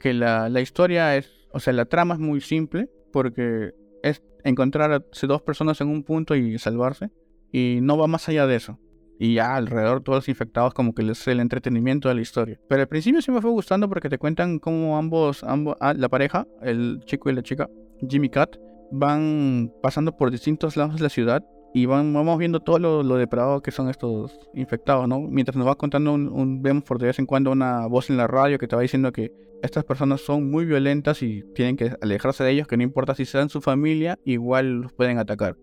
que 0.00 0.14
la, 0.14 0.48
historia 0.60 1.16
es, 1.16 1.30
o 1.52 1.60
sea, 1.60 1.72
la 1.74 1.84
trama 1.84 2.14
es 2.14 2.20
muy 2.20 2.40
simple 2.40 2.88
porque 3.12 3.72
es 4.02 4.22
encontrar 4.42 4.90
a 4.92 5.04
dos 5.22 5.42
personas 5.42 5.80
en 5.80 5.88
un 5.88 6.02
punto 6.02 6.34
y 6.34 6.58
salvarse 6.58 7.10
y 7.52 7.80
no 7.82 7.96
va 7.98 8.06
más 8.06 8.28
allá 8.28 8.46
de 8.46 8.56
eso. 8.56 8.78
Y 9.18 9.34
ya 9.34 9.54
alrededor 9.54 10.02
todos 10.02 10.18
los 10.18 10.28
infectados 10.30 10.72
como 10.72 10.94
que 10.94 11.02
les 11.02 11.28
el 11.28 11.40
entretenimiento 11.40 12.08
de 12.08 12.14
la 12.14 12.22
historia. 12.22 12.58
Pero 12.70 12.80
al 12.80 12.88
principio 12.88 13.20
sí 13.20 13.30
me 13.30 13.42
fue 13.42 13.50
gustando 13.50 13.86
porque 13.86 14.08
te 14.08 14.16
cuentan 14.16 14.58
cómo 14.58 14.96
ambos, 14.96 15.44
ambos 15.44 15.76
ah, 15.80 15.92
la 15.92 16.08
pareja, 16.08 16.46
el 16.62 17.00
chico 17.04 17.28
y 17.28 17.34
la 17.34 17.42
chica, 17.42 17.68
Jimmy 18.08 18.30
Cat, 18.30 18.56
van 18.90 19.70
pasando 19.82 20.16
por 20.16 20.30
distintos 20.30 20.78
lados 20.78 20.96
de 20.96 21.02
la 21.02 21.10
ciudad 21.10 21.44
y 21.72 21.86
vamos 21.86 22.38
viendo 22.38 22.60
todo 22.60 22.78
lo, 22.78 23.02
lo, 23.02 23.16
depravado 23.16 23.62
que 23.62 23.70
son 23.70 23.88
estos 23.88 24.38
infectados, 24.54 25.06
¿no? 25.08 25.20
Mientras 25.20 25.56
nos 25.56 25.66
va 25.66 25.76
contando, 25.76 26.12
un, 26.12 26.62
vemos 26.62 26.82
por 26.82 26.98
de 26.98 27.06
vez 27.06 27.18
en 27.18 27.26
cuando 27.26 27.52
una 27.52 27.86
voz 27.86 28.10
en 28.10 28.16
la 28.16 28.26
radio 28.26 28.58
que 28.58 28.66
te 28.66 28.74
va 28.74 28.82
diciendo 28.82 29.12
que 29.12 29.32
estas 29.62 29.84
personas 29.84 30.20
son 30.20 30.50
muy 30.50 30.64
violentas 30.64 31.22
y 31.22 31.44
tienen 31.54 31.76
que 31.76 31.92
alejarse 32.00 32.42
de 32.42 32.50
ellos, 32.50 32.66
que 32.66 32.76
no 32.76 32.82
importa 32.82 33.14
si 33.14 33.24
sean 33.24 33.48
su 33.50 33.60
familia, 33.60 34.18
igual 34.24 34.80
los 34.80 34.92
pueden 34.92 35.18
atacar. 35.18 35.56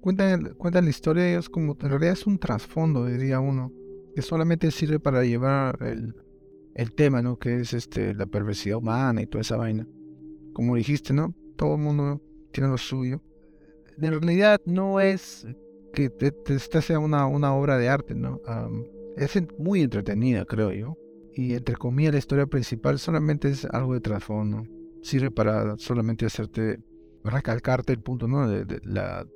Cuentan, 0.00 0.54
cuentan 0.56 0.84
la 0.84 0.90
historia 0.90 1.22
de 1.22 1.32
ellos 1.32 1.48
como, 1.48 1.76
en 1.80 1.90
realidad 1.90 2.14
es 2.14 2.26
un 2.26 2.38
trasfondo, 2.38 3.06
diría 3.06 3.38
uno, 3.38 3.70
que 4.16 4.22
solamente 4.22 4.70
sirve 4.72 4.98
para 4.98 5.22
llevar 5.22 5.78
el, 5.82 6.14
el 6.74 6.92
tema, 6.92 7.22
¿no? 7.22 7.38
Que 7.38 7.60
es 7.60 7.72
este 7.72 8.14
la 8.14 8.26
perversidad 8.26 8.78
humana 8.78 9.22
y 9.22 9.26
toda 9.26 9.42
esa 9.42 9.56
vaina. 9.56 9.86
Como 10.52 10.76
dijiste, 10.76 11.12
¿no? 11.12 11.34
Todo 11.56 11.76
el 11.76 11.82
mundo 11.82 12.20
tiene 12.50 12.68
lo 12.68 12.78
suyo. 12.78 13.22
En 14.00 14.20
realidad 14.20 14.60
no 14.64 15.00
es 15.00 15.46
que 15.92 16.10
esta 16.46 16.80
sea 16.80 16.98
una, 16.98 17.26
una 17.26 17.54
obra 17.54 17.78
de 17.78 17.88
arte, 17.88 18.14
¿no? 18.14 18.40
es 19.16 19.38
muy 19.58 19.82
entretenida, 19.82 20.44
creo 20.44 20.72
yo. 20.72 20.96
Y 21.34 21.54
entre 21.54 21.76
comillas, 21.76 22.12
la 22.12 22.18
historia 22.18 22.46
principal 22.46 22.98
solamente 22.98 23.48
es 23.48 23.64
algo 23.66 23.94
de 23.94 24.00
trasfondo. 24.00 24.64
Sirve 25.02 25.30
para 25.30 25.76
solamente 25.78 26.26
hacerte, 26.26 26.78
recalcarte 27.24 27.92
el 27.92 28.00
punto, 28.00 28.28
¿no? 28.28 28.48
De, 28.48 28.80
la, 28.84 29.26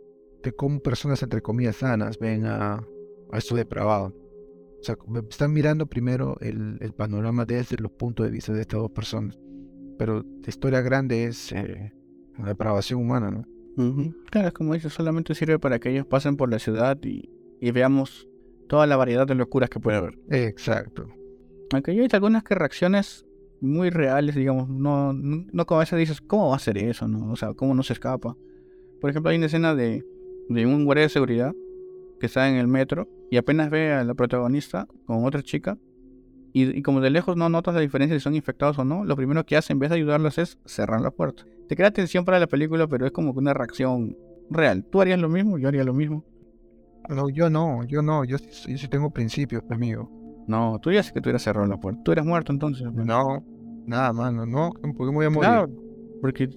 de 0.43 0.53
cómo 0.53 0.81
personas, 0.81 1.23
entre 1.23 1.43
comillas, 1.43 1.77
sanas 1.77 2.19
ven 2.19 2.45
a, 2.47 2.87
esto 3.33 3.55
depravado. 3.55 4.15
O 4.79 4.83
sea, 4.83 4.97
están 5.29 5.53
mirando 5.53 5.87
primero 5.87 6.37
el, 6.41 6.79
el, 6.81 6.93
panorama 6.93 7.45
desde 7.45 7.77
los 7.79 7.91
puntos 7.93 8.27
de 8.27 8.33
vista 8.33 8.53
de 8.53 8.61
estas 8.61 8.81
dos 8.81 8.91
personas. 8.91 9.39
Pero 9.99 10.23
la 10.23 10.49
historia 10.49 10.83
grande 10.83 11.25
es 11.25 11.51
eh, 11.53 11.93
la 12.39 12.49
depravación 12.49 13.01
humana, 13.01 13.31
¿no? 13.31 13.45
Claro, 14.31 14.53
como 14.53 14.75
dices, 14.75 14.93
solamente 14.93 15.35
sirve 15.35 15.59
para 15.59 15.79
que 15.79 15.91
ellos 15.91 16.07
pasen 16.07 16.37
por 16.37 16.51
la 16.51 16.59
ciudad 16.59 16.99
y, 17.03 17.31
y 17.61 17.71
veamos 17.71 18.29
toda 18.69 18.87
la 18.87 18.97
variedad 18.97 19.27
de 19.27 19.35
locuras 19.35 19.71
que 19.71 19.81
puede 19.81 19.99
haber. 19.99 20.19
Exacto. 20.31 21.09
Aunque 21.73 21.95
yo 21.95 22.01
he 22.01 22.03
visto 22.03 22.17
algunas 22.17 22.43
que 22.45 22.55
reacciones 22.55 23.27
muy 23.61 23.91
reales, 23.91 24.35
digamos, 24.35 24.69
no, 24.69 25.13
no, 25.13 25.67
como 25.67 25.81
a 25.81 25.83
veces 25.83 25.99
dices, 25.99 26.21
¿cómo 26.21 26.51
va 26.51 26.57
a 26.57 26.61
ser 26.61 26.79
eso? 26.79 27.09
No? 27.09 27.33
O 27.33 27.37
sea, 27.37 27.55
¿cómo 27.55 27.75
no 27.75 27.83
se 27.83 27.93
escapa? 27.93 28.37
Por 29.01 29.11
ejemplo, 29.11 29.31
hay 29.31 29.37
una 29.37 29.47
escena 29.47 29.75
de, 29.75 30.05
de 30.49 30.67
un 30.67 30.85
guardia 30.85 31.05
de 31.05 31.09
seguridad 31.11 31.55
que 32.21 32.27
está 32.27 32.49
en 32.49 32.57
el 32.57 32.67
metro 32.67 33.09
y 33.31 33.37
apenas 33.37 33.71
ve 33.71 33.93
a 33.93 34.05
la 34.05 34.15
protagonista 34.15 34.87
con 35.07 35.25
otra 35.25 35.43
chica 35.43 35.79
y, 36.53 36.83
como 36.83 37.01
de 37.01 37.11
lejos 37.11 37.37
no 37.37 37.49
notas 37.49 37.75
la 37.75 37.81
diferencia 37.81 38.17
si 38.17 38.23
son 38.23 38.35
infectados 38.35 38.79
o 38.79 38.85
no, 38.85 39.05
lo 39.05 39.17
primero 39.17 39.45
que 39.45 39.57
hace 39.57 39.73
en 39.73 39.79
vez 39.79 39.91
de 39.91 39.97
ayudarlos 39.97 40.39
es 40.39 40.59
cerrar 40.65 41.01
la 41.01 41.11
puerta. 41.11 41.45
Te 41.69 41.77
crea 41.77 41.89
atención 41.89 42.25
para 42.25 42.39
la 42.39 42.47
película, 42.47 42.87
pero 42.87 43.07
es 43.07 43.13
como 43.13 43.33
que 43.33 43.41
una 43.41 43.53
reacción 43.53 44.17
real. 44.51 44.85
¿Tú 44.85 45.01
harías 45.01 45.21
lo 45.21 45.29
mismo? 45.29 45.59
Yo 45.59 45.69
haría 45.69 45.85
lo 45.85 45.93
mismo. 45.93 46.25
No, 47.09 47.29
yo 47.29 47.51
no, 47.51 47.85
yo 47.85 48.03
no, 48.03 48.25
yo, 48.25 48.39
sí 48.39 48.89
tengo 48.89 49.11
principios, 49.11 49.63
amigo. 49.71 50.11
No, 50.47 50.79
tú 50.81 50.93
ya 50.93 51.03
sé 51.03 51.13
que 51.13 51.21
tú 51.21 51.29
hubieras 51.29 51.43
cerrado 51.43 51.67
la 51.67 51.77
puerta. 51.77 52.01
Tú 52.05 52.13
eres 52.13 52.25
muerto 52.25 52.53
entonces. 52.53 52.91
No, 52.93 53.45
nada, 53.87 54.13
mano, 54.13 54.47
no, 54.47 54.71
¿por 54.97 55.07
qué 55.07 55.13
me 55.13 55.13
voy 55.13 55.27
a 55.27 55.31
morir? 55.31 55.49
Claro, 55.49 55.71
porque 56.21 56.49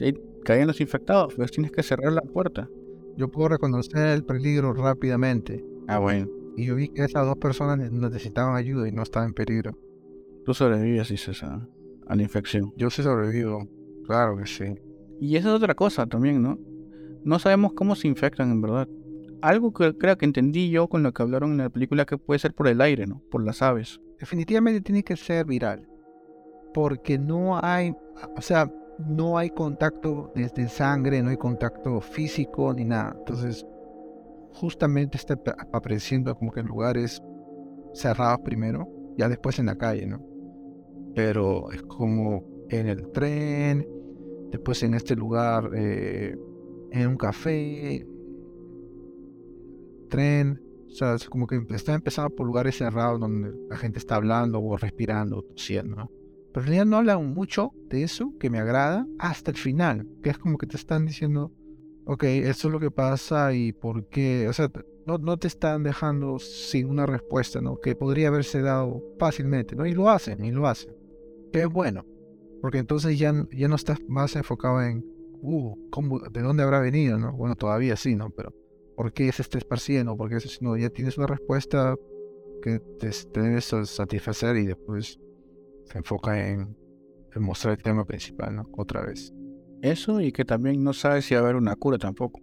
caen 0.45 0.67
los 0.67 0.79
infectados, 0.79 1.33
pues 1.35 1.51
tienes 1.51 1.71
que 1.71 1.83
cerrar 1.83 2.13
la 2.13 2.21
puerta. 2.21 2.69
Yo 3.17 3.29
puedo 3.29 3.49
reconocer 3.49 4.07
el 4.07 4.23
peligro 4.23 4.73
rápidamente. 4.73 5.63
Ah, 5.87 5.99
bueno. 5.99 6.38
Y 6.55 6.65
yo 6.65 6.75
vi 6.75 6.89
que 6.89 7.03
esas 7.03 7.25
dos 7.25 7.37
personas 7.37 7.91
necesitaban 7.91 8.55
ayuda 8.55 8.87
y 8.87 8.91
no 8.91 9.03
estaban 9.03 9.29
en 9.29 9.33
peligro. 9.33 9.77
Tú 10.45 10.53
sobrevives, 10.53 11.09
dices, 11.09 11.43
a, 11.43 11.67
a 12.07 12.15
la 12.15 12.21
infección. 12.21 12.73
Yo 12.75 12.89
sí 12.89 13.03
sobrevivo, 13.03 13.67
claro 14.05 14.37
que 14.37 14.45
sí. 14.45 14.75
Y 15.19 15.35
esa 15.35 15.49
es 15.49 15.55
otra 15.55 15.75
cosa 15.75 16.05
también, 16.07 16.41
¿no? 16.41 16.57
No 17.23 17.39
sabemos 17.39 17.73
cómo 17.73 17.95
se 17.95 18.07
infectan 18.07 18.51
en 18.51 18.61
verdad. 18.61 18.87
Algo 19.41 19.73
que 19.73 19.97
creo 19.97 20.17
que 20.17 20.25
entendí 20.25 20.69
yo 20.69 20.87
con 20.87 21.03
lo 21.03 21.13
que 21.13 21.21
hablaron 21.21 21.51
en 21.51 21.57
la 21.57 21.69
película 21.69 22.05
que 22.05 22.17
puede 22.17 22.39
ser 22.39 22.53
por 22.53 22.67
el 22.67 22.81
aire, 22.81 23.05
¿no? 23.07 23.21
Por 23.29 23.43
las 23.43 23.61
aves. 23.61 23.99
Definitivamente 24.19 24.81
tiene 24.81 25.03
que 25.03 25.15
ser 25.15 25.45
viral. 25.45 25.87
Porque 26.73 27.17
no 27.17 27.59
hay, 27.61 27.93
o 28.35 28.41
sea, 28.41 28.71
no 28.99 29.37
hay 29.37 29.49
contacto 29.49 30.31
desde 30.35 30.67
sangre, 30.67 31.21
no 31.21 31.29
hay 31.29 31.37
contacto 31.37 32.01
físico 32.01 32.73
ni 32.73 32.85
nada. 32.85 33.15
Entonces, 33.17 33.65
justamente 34.53 35.17
está 35.17 35.39
apareciendo 35.73 36.35
como 36.35 36.51
que 36.51 36.59
en 36.59 36.67
lugares 36.67 37.21
cerrados 37.93 38.39
primero, 38.43 38.87
ya 39.17 39.29
después 39.29 39.59
en 39.59 39.67
la 39.67 39.77
calle, 39.77 40.05
¿no? 40.05 40.29
pero 41.15 41.71
es 41.71 41.81
como 41.83 42.45
en 42.69 42.87
el 42.87 43.11
tren, 43.11 43.87
después 44.51 44.83
en 44.83 44.93
este 44.93 45.15
lugar, 45.15 45.69
eh, 45.75 46.35
en 46.91 47.07
un 47.07 47.17
café, 47.17 48.07
tren, 50.09 50.61
o 50.87 50.91
sea, 50.91 51.15
es 51.15 51.29
como 51.29 51.45
que 51.45 51.61
está 51.69 51.93
empezando 51.93 52.35
por 52.35 52.47
lugares 52.47 52.77
cerrados 52.77 53.19
donde 53.19 53.53
la 53.69 53.77
gente 53.77 53.99
está 53.99 54.15
hablando 54.15 54.61
o 54.61 54.77
respirando 54.77 55.43
tosiendo, 55.43 55.95
¿no? 55.95 56.11
Pero 56.51 56.61
en 56.61 56.67
realidad 56.67 56.85
no 56.85 56.97
hablan 56.97 57.33
mucho 57.33 57.73
de 57.89 58.03
eso, 58.03 58.33
que 58.39 58.49
me 58.49 58.57
agrada, 58.59 59.05
hasta 59.19 59.51
el 59.51 59.57
final, 59.57 60.07
que 60.23 60.31
es 60.31 60.37
como 60.39 60.57
que 60.57 60.65
te 60.65 60.77
están 60.77 61.05
diciendo, 61.05 61.51
ok, 62.11 62.23
eso 62.23 62.67
es 62.67 62.71
lo 62.71 62.79
que 62.79 62.91
pasa 62.91 63.53
y 63.53 63.71
por 63.71 64.07
qué, 64.07 64.47
o 64.47 64.53
sea, 64.53 64.71
no, 65.05 65.17
no 65.17 65.37
te 65.37 65.47
están 65.47 65.83
dejando 65.83 66.39
sin 66.39 66.89
una 66.89 67.05
respuesta, 67.05 67.61
¿no? 67.61 67.79
Que 67.79 67.95
podría 67.95 68.27
haberse 68.27 68.61
dado 68.61 69.03
fácilmente, 69.19 69.75
¿no? 69.75 69.85
Y 69.85 69.93
lo 69.93 70.09
hacen, 70.09 70.43
y 70.43 70.51
lo 70.51 70.67
hacen 70.67 70.99
que 71.51 71.61
es 71.61 71.69
bueno, 71.69 72.05
porque 72.61 72.77
entonces 72.77 73.17
ya, 73.17 73.33
ya 73.51 73.67
no 73.67 73.75
estás 73.75 73.99
más 74.07 74.35
enfocado 74.35 74.81
en, 74.81 75.05
uh, 75.41 75.75
¿de 76.31 76.41
dónde 76.41 76.63
habrá 76.63 76.79
venido? 76.79 77.17
¿no? 77.17 77.33
Bueno, 77.33 77.55
todavía 77.55 77.95
sí, 77.95 78.15
¿no? 78.15 78.29
Pero 78.29 78.53
¿por 78.95 79.13
qué 79.13 79.31
se 79.31 79.41
está 79.41 79.57
esparciendo? 79.57 80.15
¿Por 80.15 80.29
qué 80.29 80.37
no? 80.61 80.77
Ya 80.77 80.89
tienes 80.89 81.17
una 81.17 81.27
respuesta 81.27 81.95
que 82.61 82.79
te, 82.99 83.11
debes 83.33 83.65
satisfacer 83.65 84.57
y 84.57 84.65
después 84.65 85.19
se 85.85 85.97
enfoca 85.97 86.49
en, 86.49 86.75
mostrar 87.35 87.77
el 87.77 87.83
tema 87.83 88.05
principal, 88.05 88.55
¿no? 88.55 88.69
Otra 88.77 89.01
vez. 89.01 89.33
Eso 89.81 90.19
y 90.21 90.31
que 90.31 90.45
también 90.45 90.83
no 90.83 90.93
sabes 90.93 91.25
si 91.25 91.35
va 91.35 91.41
a 91.41 91.43
haber 91.43 91.55
una 91.55 91.75
cura 91.75 91.97
tampoco. 91.97 92.41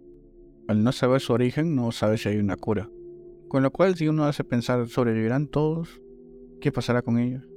Al 0.67 0.83
no 0.83 0.91
saber 0.91 1.21
su 1.21 1.33
origen, 1.33 1.75
no 1.75 1.91
sabes 1.91 2.21
si 2.21 2.29
hay 2.29 2.37
una 2.37 2.57
cura. 2.57 2.89
Con 3.47 3.63
lo 3.63 3.71
cual, 3.71 3.95
si 3.95 4.07
uno 4.07 4.25
hace 4.25 4.43
pensar, 4.43 4.87
¿sobrevivirán 4.87 5.47
todos? 5.47 6.01
¿Qué 6.59 6.71
pasará 6.71 7.01
con 7.01 7.17
ellos? 7.19 7.47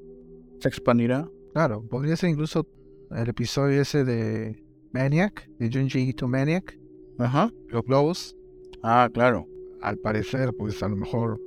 ¿Se 0.61 0.69
expandirá? 0.69 1.29
Claro, 1.53 1.83
podría 1.89 2.17
ser 2.17 2.31
incluso 2.31 2.69
el 3.11 3.29
episodio 3.29 3.81
ese 3.81 4.05
de 4.05 4.63
Maniac, 4.93 5.49
de 5.59 5.71
Junji 5.73 6.01
Ito 6.09 6.29
Maniac. 6.29 6.79
Ajá. 7.19 7.51
Los 7.69 7.85
globos. 7.85 8.37
Ah, 8.83 9.09
claro. 9.13 9.49
Al 9.83 9.97
parecer, 9.99 10.53
pues 10.57 10.83
a 10.83 10.89
lo 10.89 10.97
mejor 10.97 11.41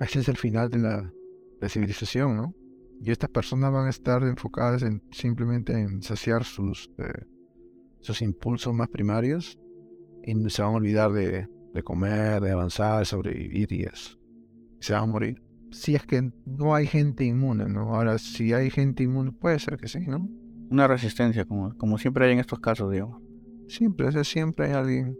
ese 0.00 0.20
es 0.20 0.28
el 0.28 0.36
final 0.36 0.70
de 0.70 0.78
la, 0.78 1.12
civilización, 1.68 2.36
¿no? 2.36 2.54
Y 3.00 3.12
estas 3.12 3.30
personas 3.30 3.72
van 3.72 3.86
a 3.86 3.90
estar 3.90 4.22
enfocadas 4.24 4.82
en 4.82 5.00
simplemente 5.12 5.72
en 5.72 6.02
saciar 6.02 6.42
sus, 6.42 6.90
eh, 6.98 7.24
sus 8.02 8.20
impulsos 8.22 8.74
más 8.74 8.88
primarios 8.88 9.58
y 10.24 10.50
se 10.50 10.62
van 10.62 10.72
a 10.72 10.76
olvidar 10.76 11.12
de, 11.12 11.48
de 11.72 11.82
comer, 11.82 12.42
de 12.42 12.50
avanzar, 12.50 13.06
sobrevivir 13.06 13.72
y 13.72 13.82
eso. 13.84 14.18
se 14.78 14.92
van 14.92 15.04
a 15.04 15.06
morir 15.06 15.42
si 15.72 15.94
es 15.94 16.04
que 16.04 16.30
no 16.44 16.74
hay 16.74 16.86
gente 16.86 17.24
inmune, 17.24 17.66
¿no? 17.68 17.94
Ahora, 17.94 18.18
si 18.18 18.52
hay 18.52 18.70
gente 18.70 19.02
inmune, 19.02 19.32
puede 19.32 19.58
ser 19.58 19.78
que 19.78 19.88
sí, 19.88 20.00
¿no? 20.06 20.28
Una 20.70 20.86
resistencia, 20.86 21.44
como, 21.44 21.76
como 21.76 21.98
siempre 21.98 22.26
hay 22.26 22.32
en 22.32 22.38
estos 22.38 22.60
casos, 22.60 22.90
digo. 22.92 23.20
Siempre, 23.68 24.06
o 24.06 24.24
siempre 24.24 24.66
hay 24.66 24.72
alguien. 24.72 25.18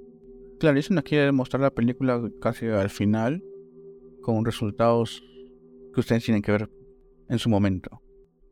Claro, 0.61 0.79
eso 0.79 0.95
nos 0.95 1.05
quiere 1.05 1.33
mostrar 1.33 1.63
la 1.63 1.71
película 1.71 2.23
casi 2.41 2.67
al 2.67 2.91
final, 2.91 3.43
con 4.23 4.45
resultados 4.45 5.23
que 5.93 6.01
ustedes 6.01 6.25
tienen 6.25 6.43
que 6.43 6.53
ver 6.53 6.71
en 7.29 7.39
su 7.39 7.49
momento. 7.49 8.03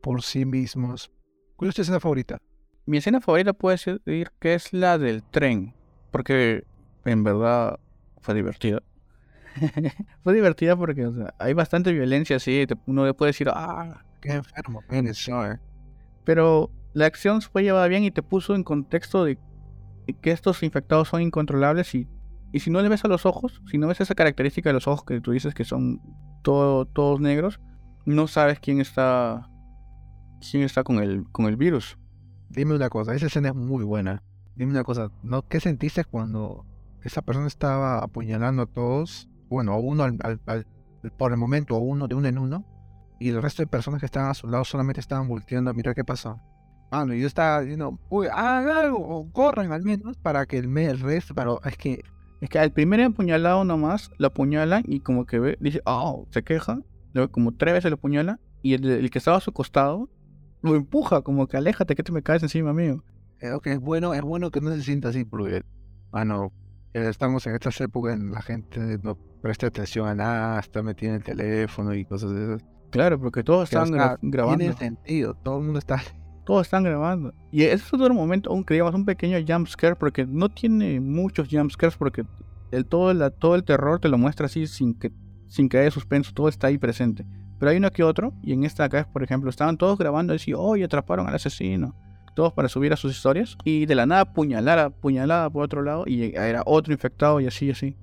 Por 0.01 0.21
sí 0.21 0.45
mismos. 0.45 1.11
¿Cuál 1.55 1.69
es 1.69 1.75
tu 1.75 1.81
escena 1.83 1.99
favorita? 1.99 2.39
Mi 2.85 2.97
escena 2.97 3.21
favorita 3.21 3.53
puede 3.53 3.77
ser 3.77 4.01
que 4.39 4.53
es 4.53 4.73
la 4.73 4.97
del 4.97 5.23
tren, 5.23 5.73
porque 6.11 6.63
en 7.05 7.23
verdad 7.23 7.79
fue 8.21 8.35
divertida. 8.35 8.81
Fue 10.23 10.33
divertida 10.33 10.77
porque 10.77 11.09
hay 11.37 11.53
bastante 11.53 11.91
violencia, 11.91 12.39
sí. 12.39 12.65
uno 12.85 13.13
puede 13.13 13.31
decir, 13.31 13.49
ah, 13.49 14.01
qué 14.21 14.31
enfermo, 14.31 14.81
eh". 14.89 15.57
Pero 16.23 16.71
la 16.93 17.05
acción 17.05 17.41
fue 17.41 17.63
llevada 17.63 17.87
bien 17.89 18.05
y 18.05 18.11
te 18.11 18.23
puso 18.23 18.55
en 18.55 18.63
contexto 18.63 19.25
de 19.25 19.37
que 20.21 20.31
estos 20.31 20.63
infectados 20.63 21.09
son 21.09 21.21
incontrolables 21.21 21.93
y, 21.95 22.07
y 22.53 22.59
si 22.59 22.69
no 22.69 22.81
le 22.81 22.89
ves 22.89 23.03
a 23.03 23.07
los 23.07 23.25
ojos, 23.25 23.61
si 23.69 23.77
no 23.77 23.87
ves 23.87 23.99
esa 23.99 24.15
característica 24.15 24.69
de 24.69 24.73
los 24.73 24.87
ojos 24.87 25.03
que 25.03 25.19
tú 25.19 25.31
dices 25.31 25.53
que 25.53 25.65
son 25.65 26.01
todos 26.43 27.19
negros, 27.19 27.59
no 28.05 28.27
sabes 28.27 28.59
quién 28.59 28.81
está 28.81 29.49
quién 30.49 30.63
está 30.63 30.83
con 30.83 31.01
el, 31.03 31.25
con 31.31 31.45
el 31.45 31.55
virus. 31.55 31.97
Dime 32.51 32.75
una 32.75 32.89
cosa, 32.89 33.15
esa 33.15 33.27
escena 33.27 33.49
es 33.49 33.55
muy 33.55 33.83
buena. 33.83 34.23
Dime 34.55 34.71
una 34.71 34.83
cosa, 34.83 35.09
¿no? 35.23 35.47
¿qué 35.47 35.59
sentiste 35.59 36.03
cuando 36.03 36.65
esa 37.03 37.21
persona 37.21 37.47
estaba 37.47 37.99
apuñalando 37.99 38.63
a 38.63 38.65
todos 38.65 39.29
bueno, 39.51 39.73
a 39.73 39.77
uno 39.77 40.03
al, 40.03 40.17
por 41.17 41.33
el 41.33 41.37
momento, 41.37 41.75
a 41.75 41.79
uno 41.79 42.07
de 42.07 42.15
uno 42.15 42.27
en 42.27 42.37
uno, 42.37 42.65
y 43.19 43.29
el 43.29 43.41
resto 43.41 43.61
de 43.61 43.67
personas 43.67 43.99
que 43.99 44.05
estaban 44.05 44.31
a 44.31 44.33
su 44.33 44.47
lado 44.47 44.63
solamente 44.63 45.01
estaban 45.01 45.27
volteando 45.27 45.69
a 45.69 45.73
mirar 45.73 45.93
qué 45.93 46.05
pasó. 46.05 46.39
Mano, 46.89 47.13
yo 47.13 47.27
estaba 47.27 47.61
diciendo, 47.61 47.99
uy, 48.09 48.27
hagan 48.27 48.69
algo, 48.69 48.97
o 48.97 49.31
corran 49.31 49.71
al 49.73 49.83
menos 49.83 50.17
para 50.17 50.45
que 50.45 50.57
el, 50.57 50.75
el 50.77 50.99
resto, 50.99 51.35
pero 51.35 51.61
es 51.63 51.77
que... 51.77 52.01
Es 52.39 52.49
que 52.49 52.57
al 52.57 52.71
primer 52.71 52.99
apuñalado 53.01 53.63
nomás 53.65 54.09
lo 54.17 54.27
apuñalan 54.27 54.83
y 54.87 55.01
como 55.01 55.27
que 55.27 55.37
ve, 55.37 55.57
dice, 55.59 55.79
oh, 55.85 56.25
se 56.31 56.41
queja, 56.41 56.79
luego 57.13 57.31
como 57.31 57.51
tres 57.51 57.75
veces 57.75 57.91
lo 57.91 57.95
apuñala 57.95 58.39
y 58.63 58.73
el, 58.73 59.11
que 59.11 59.19
estaba 59.19 59.37
a 59.37 59.41
su 59.41 59.51
costado 59.51 60.09
lo 60.61 60.75
empuja, 60.75 61.21
como 61.21 61.47
que 61.47 61.57
aléjate 61.57 61.95
que 61.95 62.03
te 62.03 62.11
me 62.11 62.21
caes 62.23 62.43
encima 62.43 62.73
mío. 62.73 63.03
Eh, 63.39 63.51
ok, 63.51 63.67
es 63.67 63.79
bueno, 63.79 64.13
es 64.13 64.21
bueno 64.21 64.51
que 64.51 64.61
no 64.61 64.71
se 64.71 64.81
sienta 64.83 65.09
así, 65.09 65.25
porque, 65.25 65.63
mano, 66.11 66.51
estamos 66.93 67.45
en 67.47 67.55
estas 67.55 67.79
épocas 67.81 68.13
en 68.15 68.31
la 68.31 68.41
gente 68.41 68.99
no 69.01 69.17
presta 69.41 69.67
atención 69.67 70.07
a 70.07 70.13
nada, 70.15 70.59
está 70.59 70.83
metida 70.83 71.09
en 71.11 71.15
el 71.15 71.23
teléfono 71.23 71.93
y 71.95 72.05
cosas 72.05 72.31
de 72.33 72.43
esas. 72.55 72.65
Claro, 72.91 73.19
porque 73.19 73.43
todos 73.43 73.69
Que, 73.69 73.77
sea, 73.77 73.85
gra- 73.85 74.19
grabando. 74.21 74.57
Tiene 74.59 74.75
sentido, 74.75 75.33
todo 75.35 75.57
el 75.57 75.63
mundo 75.63 75.79
está... 75.79 76.01
Todos 76.43 76.63
están 76.67 76.83
grabando. 76.83 77.33
Y 77.51 77.61
ese 77.63 77.75
es 77.75 77.93
otro 77.93 78.13
momento, 78.15 78.49
aún 78.49 78.63
creíamos 78.63 78.93
un 78.95 79.05
pequeño 79.05 79.37
jump 79.47 79.67
scare, 79.67 79.95
porque 79.95 80.25
no 80.25 80.49
tiene 80.49 80.99
muchos 80.99 81.47
jump 81.49 81.71
scares, 81.71 81.95
porque 81.95 82.25
el, 82.71 82.85
todo, 82.87 83.13
la, 83.13 83.29
todo 83.29 83.53
el 83.55 83.63
terror 83.63 83.99
te 83.99 84.09
lo 84.09 84.17
muestra 84.17 84.47
así 84.47 84.65
sin 84.65 84.95
que, 84.95 85.11
sin 85.47 85.69
que 85.69 85.77
haya 85.77 85.91
suspenso, 85.91 86.31
todo 86.33 86.49
está 86.49 86.67
ahí 86.67 86.79
presente. 86.79 87.25
Pero 87.61 87.69
hay 87.69 87.77
uno 87.77 87.91
que 87.91 88.01
otro, 88.01 88.33
y 88.41 88.53
en 88.53 88.63
esta 88.63 88.85
acá, 88.85 89.07
por 89.13 89.21
ejemplo, 89.21 89.47
estaban 89.47 89.77
todos 89.77 89.99
grabando 89.99 90.33
y 90.33 90.37
decían, 90.37 90.57
oye, 90.59 90.83
atraparon 90.83 91.27
al 91.27 91.35
asesino. 91.35 91.93
Todos 92.33 92.53
para 92.53 92.67
subir 92.67 92.91
a 92.91 92.95
sus 92.95 93.15
historias. 93.15 93.55
Y 93.63 93.85
de 93.85 93.93
la 93.93 94.07
nada 94.07 94.33
puñalada, 94.33 94.89
puñalada 94.89 95.47
por 95.47 95.63
otro 95.65 95.83
lado, 95.83 96.05
y 96.07 96.35
era 96.35 96.63
otro 96.65 96.91
infectado 96.91 97.39
y 97.39 97.45
así, 97.45 97.69
así. 97.69 97.95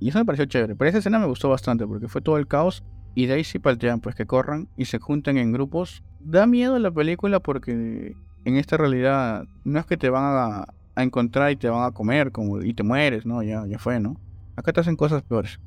Y 0.00 0.08
eso 0.08 0.18
me 0.18 0.24
pareció 0.24 0.46
chévere. 0.46 0.76
Pero 0.76 0.88
esa 0.88 0.96
escena 0.96 1.18
me 1.18 1.26
gustó 1.26 1.50
bastante, 1.50 1.86
porque 1.86 2.08
fue 2.08 2.22
todo 2.22 2.38
el 2.38 2.46
caos. 2.46 2.84
Y 3.14 3.26
de 3.26 3.34
ahí 3.34 3.44
sí 3.44 3.58
paltean, 3.58 4.00
pues 4.00 4.14
que 4.14 4.24
corran 4.24 4.70
y 4.78 4.86
se 4.86 4.98
junten 4.98 5.36
en 5.36 5.52
grupos. 5.52 6.02
Da 6.20 6.46
miedo 6.46 6.78
la 6.78 6.90
película 6.90 7.40
porque 7.40 8.16
en 8.46 8.56
esta 8.56 8.78
realidad 8.78 9.44
no 9.64 9.78
es 9.78 9.84
que 9.84 9.98
te 9.98 10.08
van 10.08 10.24
a, 10.24 10.64
a 10.94 11.02
encontrar 11.02 11.50
y 11.50 11.56
te 11.56 11.68
van 11.68 11.84
a 11.84 11.90
comer 11.90 12.32
como, 12.32 12.62
y 12.62 12.72
te 12.72 12.82
mueres, 12.82 13.26
¿no? 13.26 13.42
Ya, 13.42 13.66
ya 13.66 13.78
fue, 13.78 14.00
¿no? 14.00 14.16
Acá 14.56 14.72
te 14.72 14.80
hacen 14.80 14.96
cosas 14.96 15.22
peores. 15.22 15.60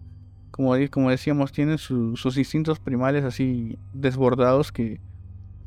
Como, 0.51 0.74
como 0.91 1.10
decíamos, 1.10 1.51
tienen 1.51 1.77
su- 1.77 2.15
sus 2.15 2.38
instintos 2.38 2.79
primales 2.79 3.24
así 3.24 3.77
desbordados 3.94 4.72
que 4.72 5.00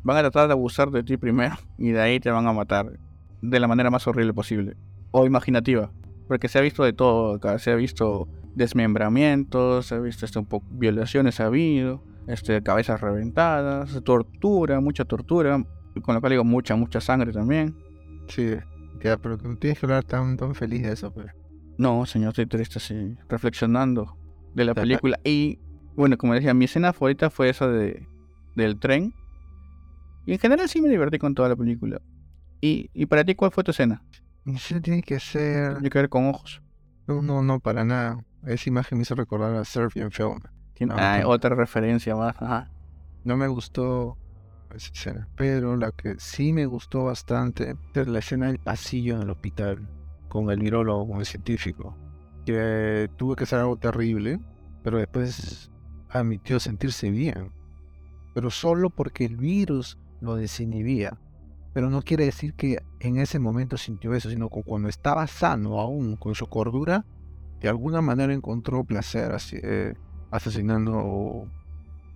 van 0.03 0.17
a 0.17 0.21
tratar 0.21 0.49
de 0.49 0.53
abusar 0.53 0.91
de 0.91 1.03
ti 1.03 1.17
primero 1.17 1.55
y 1.79 1.91
de 1.91 2.01
ahí 2.01 2.21
te 2.21 2.31
van 2.31 2.47
a 2.47 2.53
matar 2.53 2.99
de 3.41 3.61
la 3.61 3.69
manera 3.69 3.91
más 3.91 4.07
horrible 4.07 4.33
posible. 4.35 4.77
O 5.11 5.27
imaginativa. 5.27 5.91
Porque 6.29 6.49
se 6.49 6.59
ha 6.59 6.63
visto 6.63 6.85
de 6.85 6.93
todo 6.93 7.35
acá. 7.35 7.59
Se 7.59 7.71
ha 7.71 7.75
visto 7.75 8.29
desmembramientos, 8.55 9.87
se 9.87 9.95
ha 9.95 9.99
visto 9.99 10.25
este, 10.25 10.39
un 10.39 10.47
poco 10.47 10.67
violaciones 10.71 11.41
ha 11.41 11.47
habido, 11.47 12.03
este, 12.27 12.63
cabezas 12.63 13.01
reventadas, 13.01 14.03
tortura, 14.05 14.81
mucha 14.81 15.05
tortura, 15.05 15.65
con 16.03 16.15
lo 16.15 16.21
cual 16.21 16.31
digo 16.31 16.45
mucha, 16.45 16.77
mucha 16.77 17.01
sangre 17.01 17.33
también. 17.33 17.77
Sí, 18.29 18.55
ya, 19.03 19.17
pero 19.17 19.37
no 19.37 19.57
tienes 19.57 19.79
que 19.79 19.87
hablar 19.87 20.05
tan, 20.05 20.37
tan 20.37 20.55
feliz 20.55 20.83
de 20.83 20.93
eso, 20.93 21.13
pues. 21.13 21.27
No, 21.79 22.05
señor, 22.07 22.31
estoy 22.31 22.47
triste 22.47 22.79
así, 22.79 23.17
reflexionando 23.29 24.17
de 24.55 24.65
la 24.65 24.75
película. 24.75 25.19
Y 25.25 25.59
bueno, 25.95 26.17
como 26.19 26.35
decía, 26.35 26.55
mi 26.55 26.65
escena 26.67 26.93
favorita 26.93 27.31
fue 27.31 27.49
esa 27.49 27.69
de, 27.69 28.07
del 28.55 28.79
tren. 28.79 29.15
Y 30.27 30.33
en 30.33 30.39
general 30.39 30.69
sí 30.69 30.81
me 30.81 30.89
divertí 30.89 31.19
con 31.19 31.35
toda 31.35 31.49
la 31.49 31.57
película. 31.57 32.01
Y, 32.61 32.91
y 32.95 33.07
para 33.07 33.25
ti, 33.25 33.35
¿cuál 33.35 33.51
fue 33.51 33.65
tu 33.65 33.73
escena? 33.73 34.05
Y 34.47 34.57
sí 34.59 34.81
tiene 34.81 35.03
que 35.03 35.19
ser... 35.19 35.75
Tiene 35.75 35.91
que 35.91 35.99
ver 35.99 36.09
con 36.09 36.27
ojos. 36.27 36.63
No, 37.07 37.23
no, 37.23 37.43
no, 37.43 37.61
para 37.61 37.85
nada. 37.85 38.25
Esa 38.47 38.69
imagen 38.69 38.99
me 38.99 39.03
hizo 39.03 39.15
recordar 39.15 39.55
a 39.55 39.65
Serbian 39.65 40.11
Film. 40.11 40.41
Tiene- 40.75 40.95
ah, 40.97 41.21
no. 41.23 41.29
otra 41.29 41.55
referencia 41.55 42.15
más. 42.15 42.35
Ajá. 42.41 42.71
No 43.25 43.37
me 43.37 43.47
gustó 43.49 44.17
esa 44.75 44.91
escena, 44.93 45.29
pero 45.37 45.77
la 45.77 45.93
que 45.93 46.17
sí 46.19 46.53
me 46.53 46.67
gustó 46.67 47.05
bastante 47.05 47.77
es 47.95 48.09
la 48.09 48.19
escena 48.21 48.47
del 48.47 48.59
pasillo 48.59 49.17
en 49.17 49.23
el 49.23 49.31
hospital 49.31 49.89
con 50.29 50.51
el 50.51 50.59
virólogo, 50.59 51.07
con 51.07 51.21
el 51.21 51.27
científico, 51.27 51.97
que 52.45 53.09
tuvo 53.17 53.37
que 53.37 53.47
ser 53.47 53.61
algo 53.61 53.77
terrible, 53.77 54.41
pero 54.83 54.99
después 54.99 55.71
admitió 56.09 56.61
sentirse 56.61 57.11
bien, 57.11 57.53
pero 58.35 58.51
solo 58.51 58.91
porque 58.91 59.25
el 59.25 59.37
virus 59.37 59.99
lo 60.21 60.37
desinhibía. 60.37 61.19
Pero 61.75 61.89
no 61.89 62.03
quiere 62.03 62.27
decir 62.27 62.53
que 62.55 62.83
en 63.01 63.17
ese 63.17 63.39
momento 63.39 63.79
sintió 63.79 64.13
eso, 64.15 64.29
sino 64.29 64.51
que 64.51 64.63
cuando 64.63 64.89
estaba 64.89 65.27
sano 65.27 65.81
aún, 65.81 66.17
con 66.17 66.35
su 66.35 66.47
cordura, 66.47 67.07
de 67.61 67.69
alguna 67.71 68.03
manera 68.03 68.35
encontró 68.35 68.85
placer 68.85 69.33
así, 69.33 69.57
eh, 69.63 69.95
asesinando 70.31 71.47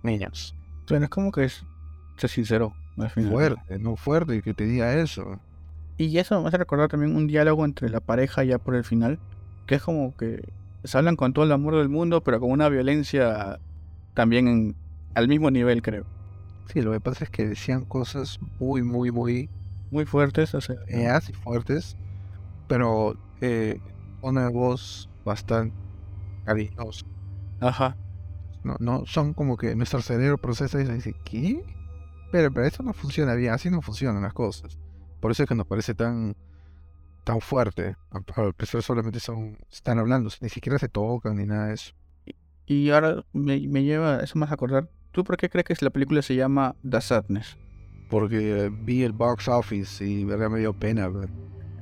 niños. 0.03 0.55
Bueno, 0.89 1.05
es 1.05 1.09
como 1.09 1.31
que 1.31 1.45
es- 1.45 1.65
se 2.17 2.27
sinceró. 2.27 2.73
al 2.99 3.09
final. 3.11 3.31
fuerte, 3.31 3.77
no 3.77 3.95
fuerte 3.95 4.41
que 4.41 4.55
te 4.55 4.65
diga 4.65 4.95
eso. 4.95 5.39
Y 5.97 6.17
eso 6.17 6.41
me 6.41 6.47
hace 6.47 6.57
recordar 6.57 6.89
también 6.89 7.15
un 7.15 7.27
diálogo 7.27 7.63
entre 7.63 7.89
la 7.89 7.99
pareja 7.99 8.43
ya 8.43 8.57
por 8.57 8.73
el 8.75 8.83
final, 8.83 9.19
que 9.67 9.75
es 9.75 9.83
como 9.83 10.15
que 10.15 10.41
se 10.83 10.97
hablan 10.97 11.17
con 11.17 11.33
todo 11.33 11.45
el 11.45 11.51
amor 11.53 11.75
del 11.77 11.89
mundo, 11.89 12.21
pero 12.23 12.39
con 12.39 12.51
una 12.51 12.69
violencia 12.69 13.59
también 14.13 14.47
en- 14.47 14.77
al 15.15 15.27
mismo 15.27 15.51
nivel, 15.51 15.81
creo. 15.81 16.05
Sí, 16.67 16.81
lo 16.81 16.91
que 16.91 17.01
pasa 17.01 17.23
es 17.25 17.29
que 17.29 17.47
decían 17.47 17.85
cosas 17.85 18.37
muy, 18.59 18.83
muy, 18.83 19.11
muy 19.11 19.49
Muy 19.89 20.05
fuertes, 20.05 20.53
o 20.53 20.61
sea, 20.61 20.75
y 20.87 21.33
fuertes, 21.33 21.95
pero 22.67 23.15
eh, 23.41 23.79
una 24.21 24.49
voz 24.49 25.09
bastante 25.25 25.75
cariñosa. 26.43 27.03
ajá. 27.59 27.97
No, 28.63 28.75
no, 28.79 29.03
son 29.05 29.33
como 29.33 29.55
que 29.57 29.75
nuestro 29.75 30.01
cerebro 30.01 30.37
procesa 30.37 30.81
y 30.81 30.85
dice, 30.85 31.15
¿qué? 31.23 31.61
Pero, 32.31 32.51
pero 32.53 32.67
eso 32.67 32.83
no 32.83 32.93
funciona 32.93 33.35
bien, 33.35 33.53
así 33.53 33.69
no 33.69 33.81
funcionan 33.81 34.23
las 34.23 34.33
cosas. 34.33 34.77
Por 35.19 35.31
eso 35.31 35.43
es 35.43 35.49
que 35.49 35.55
nos 35.55 35.67
parece 35.67 35.95
tan 35.95 36.35
tan 37.27 37.41
fuerte. 37.41 37.97
A- 38.11 38.21
parecer 38.21 38.81
solamente 38.81 39.19
son, 39.19 39.57
están 39.69 39.99
hablando, 39.99 40.29
ni 40.39 40.47
siquiera 40.47 40.79
se 40.79 40.87
tocan 40.87 41.35
ni 41.35 41.45
nada 41.45 41.67
de 41.67 41.73
eso. 41.73 41.91
Y 42.65 42.89
ahora 42.89 43.25
me, 43.33 43.59
me 43.67 43.83
lleva 43.83 44.21
eso 44.21 44.39
más 44.39 44.49
a 44.49 44.53
acordar. 44.53 44.89
¿Tú 45.11 45.25
por 45.25 45.35
qué 45.35 45.49
crees 45.49 45.65
que 45.65 45.85
la 45.85 45.91
película 45.91 46.21
se 46.21 46.35
llama 46.35 46.75
The 46.89 47.01
Sadness? 47.01 47.57
Porque 48.09 48.37
eh, 48.65 48.69
vi 48.71 49.03
el 49.03 49.11
box 49.11 49.49
office 49.49 50.05
y 50.05 50.23
verdad 50.23 50.49
me 50.49 50.59
dio 50.59 50.71
pena. 50.71 51.11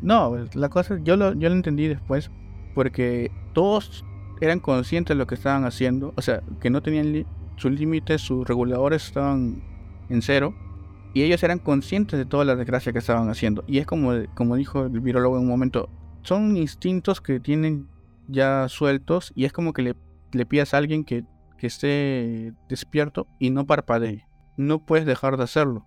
No, 0.01 0.35
la 0.55 0.69
cosa, 0.69 0.97
yo 1.03 1.15
lo, 1.15 1.33
yo 1.33 1.49
lo 1.49 1.55
entendí 1.55 1.87
después, 1.87 2.31
porque 2.73 3.31
todos 3.53 4.03
eran 4.41 4.59
conscientes 4.59 5.15
de 5.15 5.19
lo 5.19 5.27
que 5.27 5.35
estaban 5.35 5.63
haciendo, 5.65 6.11
o 6.15 6.21
sea, 6.23 6.41
que 6.59 6.71
no 6.71 6.81
tenían 6.81 7.25
sus 7.57 7.71
límites, 7.71 8.21
sus 8.21 8.47
reguladores 8.47 9.05
estaban 9.05 9.63
en 10.09 10.21
cero, 10.23 10.55
y 11.15 11.23
ellos 11.23 11.41
eran 11.43 11.59
conscientes 11.59 12.19
de 12.19 12.25
toda 12.25 12.43
la 12.43 12.57
desgracia 12.57 12.91
que 12.91 12.99
estaban 12.99 13.29
haciendo. 13.29 13.63
Y 13.67 13.77
es 13.77 13.85
como, 13.85 14.11
como 14.33 14.57
dijo 14.57 14.83
el 14.83 14.99
virólogo 14.99 15.37
en 15.37 15.43
un 15.43 15.47
momento, 15.47 15.89
son 16.23 16.57
instintos 16.57 17.21
que 17.21 17.39
tienen 17.39 17.87
ya 18.27 18.67
sueltos, 18.67 19.31
y 19.33 19.45
es 19.45 19.53
como 19.53 19.71
que 19.71 19.81
le, 19.81 19.95
le 20.33 20.45
pidas 20.45 20.73
a 20.73 20.77
alguien 20.77 21.05
que, 21.05 21.23
que 21.57 21.67
esté 21.67 22.53
despierto 22.67 23.27
y 23.39 23.49
no 23.49 23.65
parpadee. 23.65 24.27
No 24.57 24.85
puedes 24.85 25.05
dejar 25.05 25.37
de 25.37 25.43
hacerlo, 25.43 25.85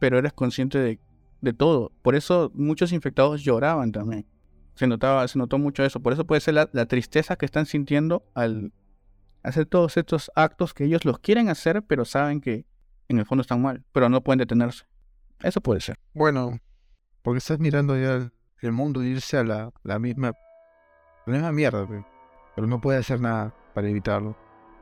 pero 0.00 0.18
eres 0.18 0.32
consciente 0.32 0.78
de, 0.78 0.98
de 1.40 1.52
todo. 1.52 1.92
Por 2.02 2.16
eso 2.16 2.50
muchos 2.52 2.92
infectados 2.92 3.44
lloraban 3.44 3.92
también. 3.92 4.26
Se 4.74 4.88
notaba, 4.88 5.28
se 5.28 5.38
notó 5.38 5.56
mucho 5.56 5.84
eso. 5.84 6.00
Por 6.00 6.14
eso 6.14 6.26
puede 6.26 6.40
ser 6.40 6.54
la, 6.54 6.68
la 6.72 6.86
tristeza 6.86 7.36
que 7.36 7.46
están 7.46 7.66
sintiendo 7.66 8.24
al 8.34 8.72
hacer 9.44 9.66
todos 9.66 9.96
estos 9.96 10.32
actos 10.34 10.74
que 10.74 10.82
ellos 10.82 11.04
los 11.04 11.20
quieren 11.20 11.48
hacer, 11.48 11.84
pero 11.84 12.04
saben 12.04 12.40
que 12.40 12.66
en 13.08 13.18
el 13.18 13.26
fondo 13.26 13.42
están 13.42 13.62
mal, 13.62 13.84
pero 13.92 14.08
no 14.08 14.22
pueden 14.22 14.38
detenerse. 14.38 14.84
Eso 15.42 15.60
puede 15.60 15.80
ser. 15.80 15.98
Bueno, 16.14 16.58
porque 17.22 17.38
estás 17.38 17.58
mirando 17.58 17.96
ya 17.96 18.14
el, 18.14 18.32
el 18.60 18.72
mundo 18.72 19.02
irse 19.02 19.38
a 19.38 19.44
la, 19.44 19.70
la 19.82 19.98
misma 19.98 20.32
la 21.26 21.32
misma 21.32 21.52
mierda, 21.52 21.86
pe. 21.86 22.04
pero 22.54 22.66
no 22.66 22.80
puedes 22.80 23.00
hacer 23.00 23.20
nada 23.20 23.54
para 23.74 23.88
evitarlo. 23.88 24.30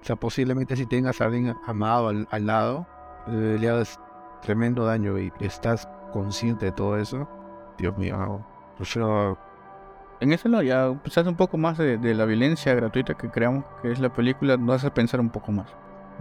O 0.00 0.04
sea, 0.04 0.16
posiblemente 0.16 0.74
si 0.74 0.86
tengas 0.86 1.20
a 1.20 1.26
alguien 1.26 1.54
amado 1.66 2.08
al, 2.08 2.26
al 2.30 2.46
lado, 2.46 2.86
eh, 3.28 3.56
le 3.60 3.68
hagas 3.68 4.00
tremendo 4.42 4.84
daño 4.84 5.18
y 5.18 5.32
estás 5.38 5.88
consciente 6.12 6.66
de 6.66 6.72
todo 6.72 6.98
eso. 6.98 7.28
Dios 7.78 7.96
mío, 7.96 8.16
no. 8.16 8.46
prefiero 8.76 9.38
En 10.20 10.32
eso 10.32 10.48
lo 10.48 10.62
ya 10.62 10.90
hace 11.06 11.28
un 11.28 11.36
poco 11.36 11.56
más 11.56 11.78
de, 11.78 11.96
de 11.98 12.14
la 12.14 12.24
violencia 12.24 12.74
gratuita 12.74 13.14
que 13.14 13.30
creamos 13.30 13.64
que 13.80 13.92
es 13.92 14.00
la 14.00 14.12
película, 14.12 14.56
nos 14.56 14.76
hace 14.76 14.90
pensar 14.90 15.20
un 15.20 15.30
poco 15.30 15.52
más. 15.52 15.68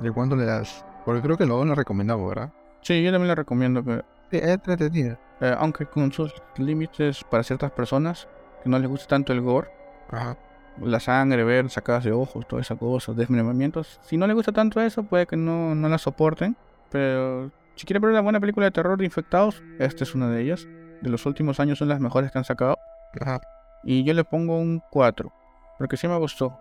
¿De 0.02 0.12
cuándo 0.12 0.36
le 0.36 0.46
das? 0.46 0.86
Porque 1.06 1.22
creo 1.22 1.38
que 1.38 1.46
lo 1.46 1.64
lo 1.66 1.76
recomendamos, 1.76 2.28
¿verdad? 2.30 2.52
Sí, 2.82 3.02
yo 3.04 3.12
también 3.12 3.28
la 3.30 3.36
recomiendo, 3.36 3.84
que, 3.84 4.02
Sí, 4.32 4.38
es 4.38 4.48
entretenida. 4.48 5.20
eh, 5.42 5.56
aunque 5.58 5.86
con 5.86 6.12
sus 6.12 6.34
límites 6.58 7.24
para 7.30 7.44
ciertas 7.44 7.72
personas 7.72 8.28
que 8.64 8.70
no 8.70 8.78
les 8.80 8.88
gusta 8.90 9.08
tanto 9.08 9.34
el 9.34 9.42
gore, 9.42 9.70
Ajá. 10.10 10.38
la 10.80 11.00
sangre, 11.00 11.44
ver 11.44 11.70
sacadas 11.70 12.04
de 12.04 12.12
ojos, 12.12 12.48
toda 12.48 12.62
esa 12.62 12.76
cosa, 12.76 13.14
desmembramientos. 13.14 14.00
Si 14.04 14.18
no 14.18 14.26
le 14.28 14.34
gusta 14.34 14.52
tanto 14.52 14.80
eso, 14.82 15.04
puede 15.04 15.26
que 15.28 15.36
no, 15.38 15.76
no 15.76 15.90
la 15.90 15.98
soporten. 15.98 16.56
Pero 16.92 17.52
si 17.76 17.86
quiere 17.86 18.00
ver 18.00 18.12
una 18.12 18.22
buena 18.22 18.40
película 18.40 18.66
de 18.68 18.72
terror 18.72 18.98
de 18.98 19.06
infectados, 19.06 19.62
esta 19.80 20.04
es 20.04 20.14
una 20.16 20.30
de 20.30 20.42
ellas. 20.42 20.68
De 21.02 21.10
los 21.10 21.26
últimos 21.26 21.60
años 21.60 21.80
son 21.80 21.88
las 21.90 22.00
mejores 22.00 22.32
que 22.32 22.38
han 22.38 22.44
sacado. 22.46 22.78
Ajá. 23.20 23.42
Y 23.84 24.04
yo 24.04 24.14
le 24.14 24.24
pongo 24.24 24.58
un 24.60 24.82
4. 24.92 25.32
Porque 25.80 25.98
sí 25.98 26.08
me 26.08 26.18
gustó. 26.18 26.58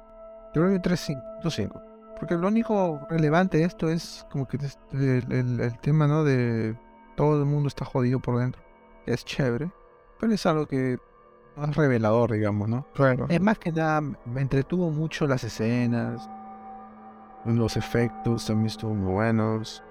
Yo 0.55 0.63
creo 0.63 0.71
que 0.73 0.81
3.5. 0.81 1.83
Porque 2.21 2.37
lo 2.37 2.47
único 2.49 3.01
relevante 3.09 3.59
de 3.59 3.65
esto 3.65 3.89
es 3.89 4.27
como 4.31 4.47
que 4.47 4.59
el, 4.93 5.25
el- 5.33 5.61
el 5.61 5.79
tema, 5.81 6.07
¿no? 6.07 6.23
De 6.23 6.77
todo 7.17 7.41
el 7.41 7.47
mundo 7.47 7.67
está 7.69 7.85
jodido 7.85 8.21
por 8.21 8.39
dentro. 8.39 8.63
Es 9.07 9.25
chévere. 9.25 9.71
Pero 10.19 10.33
es 10.33 10.45
algo 10.47 10.67
que 10.67 10.99
no 11.57 11.65
es 11.65 11.75
revelador, 11.77 12.33
digamos, 12.33 12.69
¿no? 12.69 12.87
Claro. 12.95 13.27
Es 13.29 13.41
más 13.41 13.59
que 13.59 13.73
nada, 13.73 14.01
me 14.03 14.41
entretuvo 14.43 14.91
mucho 14.91 15.27
las 15.27 15.43
escenas. 15.45 16.29
Los 17.47 17.77
efectos 17.77 18.47
también 18.47 18.67
estuvo 18.67 18.95
muy 18.95 19.13
buenos. 19.15 19.83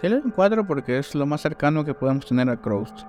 Sí 0.00 0.08
le 0.08 0.22
4 0.34 0.66
porque 0.66 0.98
es 0.98 1.14
lo 1.14 1.26
más 1.26 1.42
cercano 1.42 1.84
que 1.84 1.94
podemos 1.94 2.26
tener 2.26 2.48
a 2.48 2.56
Croust. 2.60 3.00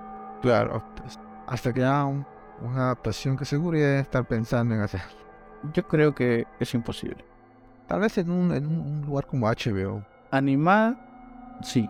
Claro, 0.42 0.82
pues, 0.96 1.18
hasta 1.46 1.72
que 1.72 1.82
haga 1.82 2.04
un- 2.04 2.26
una 2.62 2.84
adaptación 2.84 3.36
que 3.36 3.44
seguro 3.44 3.78
ya 3.78 3.84
debe 3.86 4.00
estar 4.00 4.26
pensando 4.26 4.74
en 4.74 4.82
hacer. 4.82 5.00
Yo 5.72 5.86
creo 5.88 6.14
que 6.14 6.46
es 6.60 6.74
imposible. 6.74 7.24
Tal 7.88 8.00
vez 8.00 8.16
en 8.18 8.30
un, 8.30 8.52
en 8.54 8.66
un- 8.66 8.80
un 8.80 9.02
lugar 9.06 9.26
como 9.26 9.48
HBO. 9.48 10.04
Animada, 10.30 10.96
sí. 11.62 11.88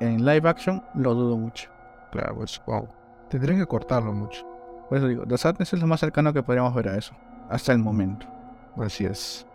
En 0.00 0.24
live 0.24 0.48
action 0.48 0.82
lo 0.94 1.14
dudo 1.14 1.36
mucho. 1.36 1.70
Claro, 2.10 2.36
pues 2.36 2.60
wow. 2.66 2.88
Tendrían 3.28 3.58
que 3.60 3.66
cortarlo 3.66 4.12
mucho. 4.12 4.44
Por 4.88 4.98
eso 4.98 5.06
digo, 5.08 5.24
The 5.26 5.38
Sadness 5.38 5.72
es 5.74 5.80
lo 5.80 5.86
más 5.86 6.00
cercano 6.00 6.32
que 6.32 6.42
podríamos 6.42 6.74
ver 6.74 6.88
a 6.88 6.96
eso. 6.96 7.14
Hasta 7.48 7.72
el 7.72 7.78
momento. 7.78 8.26
Así 8.76 9.04
es. 9.04 9.46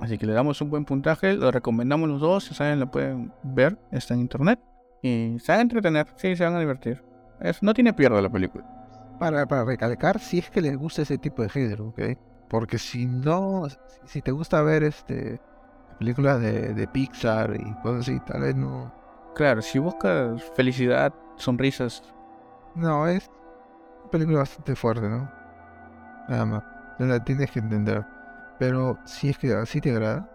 Así 0.00 0.18
que 0.18 0.26
le 0.26 0.32
damos 0.32 0.60
un 0.60 0.70
buen 0.70 0.84
puntaje, 0.84 1.34
lo 1.34 1.50
recomendamos 1.50 2.08
los 2.08 2.20
dos, 2.20 2.44
si 2.44 2.54
saben 2.54 2.80
lo 2.80 2.90
pueden 2.90 3.32
ver, 3.42 3.78
está 3.90 4.14
en 4.14 4.20
internet. 4.20 4.60
Y 5.02 5.36
se 5.40 5.52
van 5.52 5.58
a 5.60 5.62
entretener, 5.62 6.06
sí, 6.16 6.36
se 6.36 6.44
van 6.44 6.54
a 6.54 6.60
divertir. 6.60 7.02
Es, 7.40 7.62
no 7.62 7.72
tiene 7.74 7.92
pierde 7.94 8.20
la 8.20 8.28
película. 8.30 8.64
Para, 9.18 9.46
para 9.46 9.64
recalcar, 9.64 10.18
si 10.18 10.38
es 10.38 10.50
que 10.50 10.60
les 10.60 10.76
gusta 10.76 11.02
ese 11.02 11.16
tipo 11.16 11.42
de 11.42 11.48
género, 11.48 11.88
¿ok? 11.88 12.00
Porque 12.48 12.78
si 12.78 13.06
no, 13.06 13.64
si 14.04 14.22
te 14.22 14.30
gusta 14.30 14.62
ver 14.62 14.82
este 14.84 15.40
películas 15.98 16.40
de, 16.40 16.74
de 16.74 16.86
Pixar 16.88 17.56
y 17.56 17.72
cosas 17.82 18.02
así, 18.02 18.20
tal 18.20 18.42
vez 18.42 18.54
no. 18.54 18.92
Claro, 19.34 19.62
si 19.62 19.78
buscas 19.78 20.42
felicidad, 20.54 21.12
sonrisas. 21.36 22.02
No, 22.74 23.06
es 23.08 23.30
una 24.02 24.10
película 24.10 24.38
bastante 24.38 24.76
fuerte, 24.76 25.08
¿no? 25.08 25.30
Nada 26.28 26.44
más. 26.46 26.64
No 26.98 27.06
la 27.06 27.22
tienes 27.22 27.50
que 27.50 27.58
entender. 27.58 28.04
Pero 28.58 28.98
si 29.04 29.28
es 29.30 29.38
que 29.38 29.52
así 29.54 29.80
te 29.80 29.90
agrada, 29.90 30.28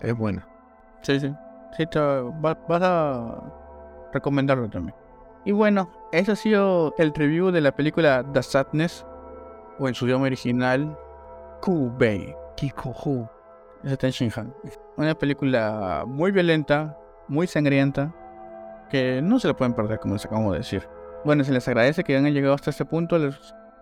es 0.00 0.14
buena. 0.16 0.46
Sí, 1.02 1.18
sí. 1.20 1.34
Sí, 1.76 1.86
te 1.86 1.98
va- 1.98 2.58
vas 2.68 2.82
a 2.82 3.40
recomendarlo 4.12 4.68
también. 4.68 4.94
Y 5.44 5.52
bueno, 5.52 5.90
ese 6.12 6.32
ha 6.32 6.36
sido 6.36 6.94
el 6.98 7.12
review 7.14 7.50
de 7.50 7.60
la 7.60 7.72
película 7.72 8.24
The 8.32 8.42
Sadness, 8.42 9.04
o 9.78 9.88
en 9.88 9.94
su 9.94 10.06
idioma 10.06 10.26
original, 10.26 10.96
Bay. 11.72 12.34
Kiko 12.56 12.90
Hu. 12.90 13.28
Es 13.82 13.90
de 13.90 13.96
Ten 13.96 14.10
Shin 14.10 14.32
Han. 14.36 14.54
Una 14.96 15.14
película 15.14 16.04
muy 16.06 16.30
violenta, 16.30 16.96
muy 17.28 17.46
sangrienta, 17.46 18.14
que 18.90 19.20
no 19.22 19.38
se 19.38 19.48
la 19.48 19.56
pueden 19.56 19.74
perder, 19.74 19.98
como 19.98 20.14
les 20.14 20.24
acabamos 20.24 20.52
de 20.52 20.58
decir. 20.58 20.88
Bueno, 21.24 21.44
se 21.44 21.52
les 21.52 21.66
agradece 21.68 22.04
que 22.04 22.16
hayan 22.16 22.32
llegado 22.32 22.54
hasta 22.54 22.70
este 22.70 22.84
punto. 22.84 23.18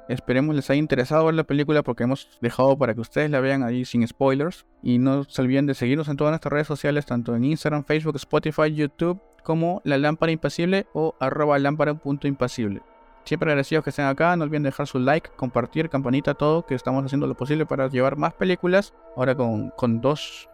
Esperemos 0.09 0.55
les 0.55 0.68
haya 0.70 0.79
interesado 0.79 1.27
ver 1.27 1.35
la 1.35 1.44
película 1.44 1.83
porque 1.83 2.05
hemos 2.05 2.38
dejado 2.40 2.77
para 2.77 2.94
que 2.94 3.01
ustedes 3.01 3.31
la 3.31 3.40
vean 3.40 3.62
ahí 3.62 3.85
sin 3.85 4.07
spoilers. 4.07 4.66
Y 4.83 4.99
no 4.99 5.25
se 5.25 5.42
olviden 5.42 5.66
de 5.66 5.75
seguirnos 5.75 6.09
en 6.09 6.16
todas 6.16 6.33
nuestras 6.33 6.53
redes 6.53 6.66
sociales, 6.66 7.07
tanto 7.07 7.37
en 7.37 7.44
Instagram, 7.44 7.85
Facebook, 7.85 8.16
Spotify, 8.16 8.73
YouTube, 8.75 9.20
como 9.42 9.83
La 9.85 9.99
Lámpara 9.99 10.33
Impasible 10.33 10.87
o 10.94 11.14
arroba 11.20 11.59
lámpara.impasible. 11.59 12.83
Siempre 13.24 13.50
agradecidos 13.50 13.84
que 13.84 13.90
estén 13.90 14.06
acá. 14.06 14.37
No 14.37 14.44
olviden 14.44 14.62
dejar 14.62 14.87
su 14.87 14.98
like, 14.98 15.30
compartir, 15.37 15.88
campanita, 15.88 16.34
todo, 16.34 16.64
que 16.66 16.74
estamos 16.74 17.04
haciendo 17.04 17.26
lo 17.26 17.34
posible 17.34 17.66
para 17.66 17.88
llevar 17.88 18.16
más 18.16 18.34
películas. 18.34 18.94
Ahora 19.16 19.34
con, 19.34 19.70
con 19.70 20.00
dos, 20.00 20.48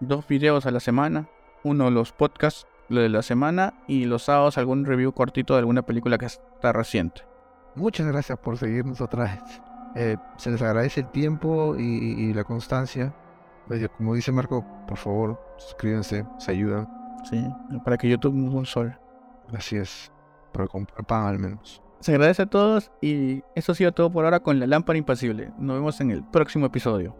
dos 0.00 0.26
videos 0.26 0.66
a 0.66 0.70
la 0.70 0.80
semana. 0.80 1.28
Uno 1.62 1.90
los 1.90 2.12
podcasts, 2.12 2.66
lo 2.88 3.00
de 3.00 3.08
la 3.08 3.22
semana, 3.22 3.74
y 3.86 4.04
los 4.04 4.24
sábados 4.24 4.58
algún 4.58 4.84
review 4.84 5.12
cortito 5.12 5.54
de 5.54 5.60
alguna 5.60 5.82
película 5.82 6.18
que 6.18 6.26
está 6.26 6.72
reciente. 6.72 7.22
Muchas 7.74 8.06
gracias 8.06 8.38
por 8.38 8.56
seguirnos 8.56 9.00
otra 9.00 9.24
vez. 9.24 9.62
Eh, 9.94 10.16
se 10.36 10.50
les 10.50 10.60
agradece 10.62 11.00
el 11.00 11.10
tiempo 11.10 11.76
y, 11.76 12.32
la 12.32 12.44
constancia. 12.44 13.14
Oye, 13.70 13.88
Como 13.88 14.14
dice 14.14 14.32
Marco, 14.32 14.64
por 14.86 14.98
favor, 14.98 15.40
suscríbanse, 15.56 16.26
se 16.38 16.50
ayudan. 16.50 16.88
Sí, 17.24 17.42
para 17.84 17.96
que 17.96 18.08
YouTube 18.08 18.34
dé 18.34 18.48
un 18.48 18.66
sol. 18.66 18.98
Así 19.52 19.76
es, 19.76 20.12
para 20.52 20.66
comprar 20.66 21.04
pan 21.06 21.26
al 21.26 21.38
menos. 21.38 21.83
Se 22.04 22.12
agradece 22.12 22.42
a 22.42 22.46
todos 22.46 22.90
y 23.00 23.42
eso 23.54 23.72
ha 23.72 23.74
sido 23.74 23.92
todo 23.92 24.12
por 24.12 24.26
ahora 24.26 24.40
con 24.40 24.60
La 24.60 24.66
Lámpara 24.66 24.98
Impasible. 24.98 25.52
Nos 25.58 25.76
vemos 25.76 25.98
en 26.02 26.10
el 26.10 26.22
próximo 26.22 26.66
episodio. 26.66 27.16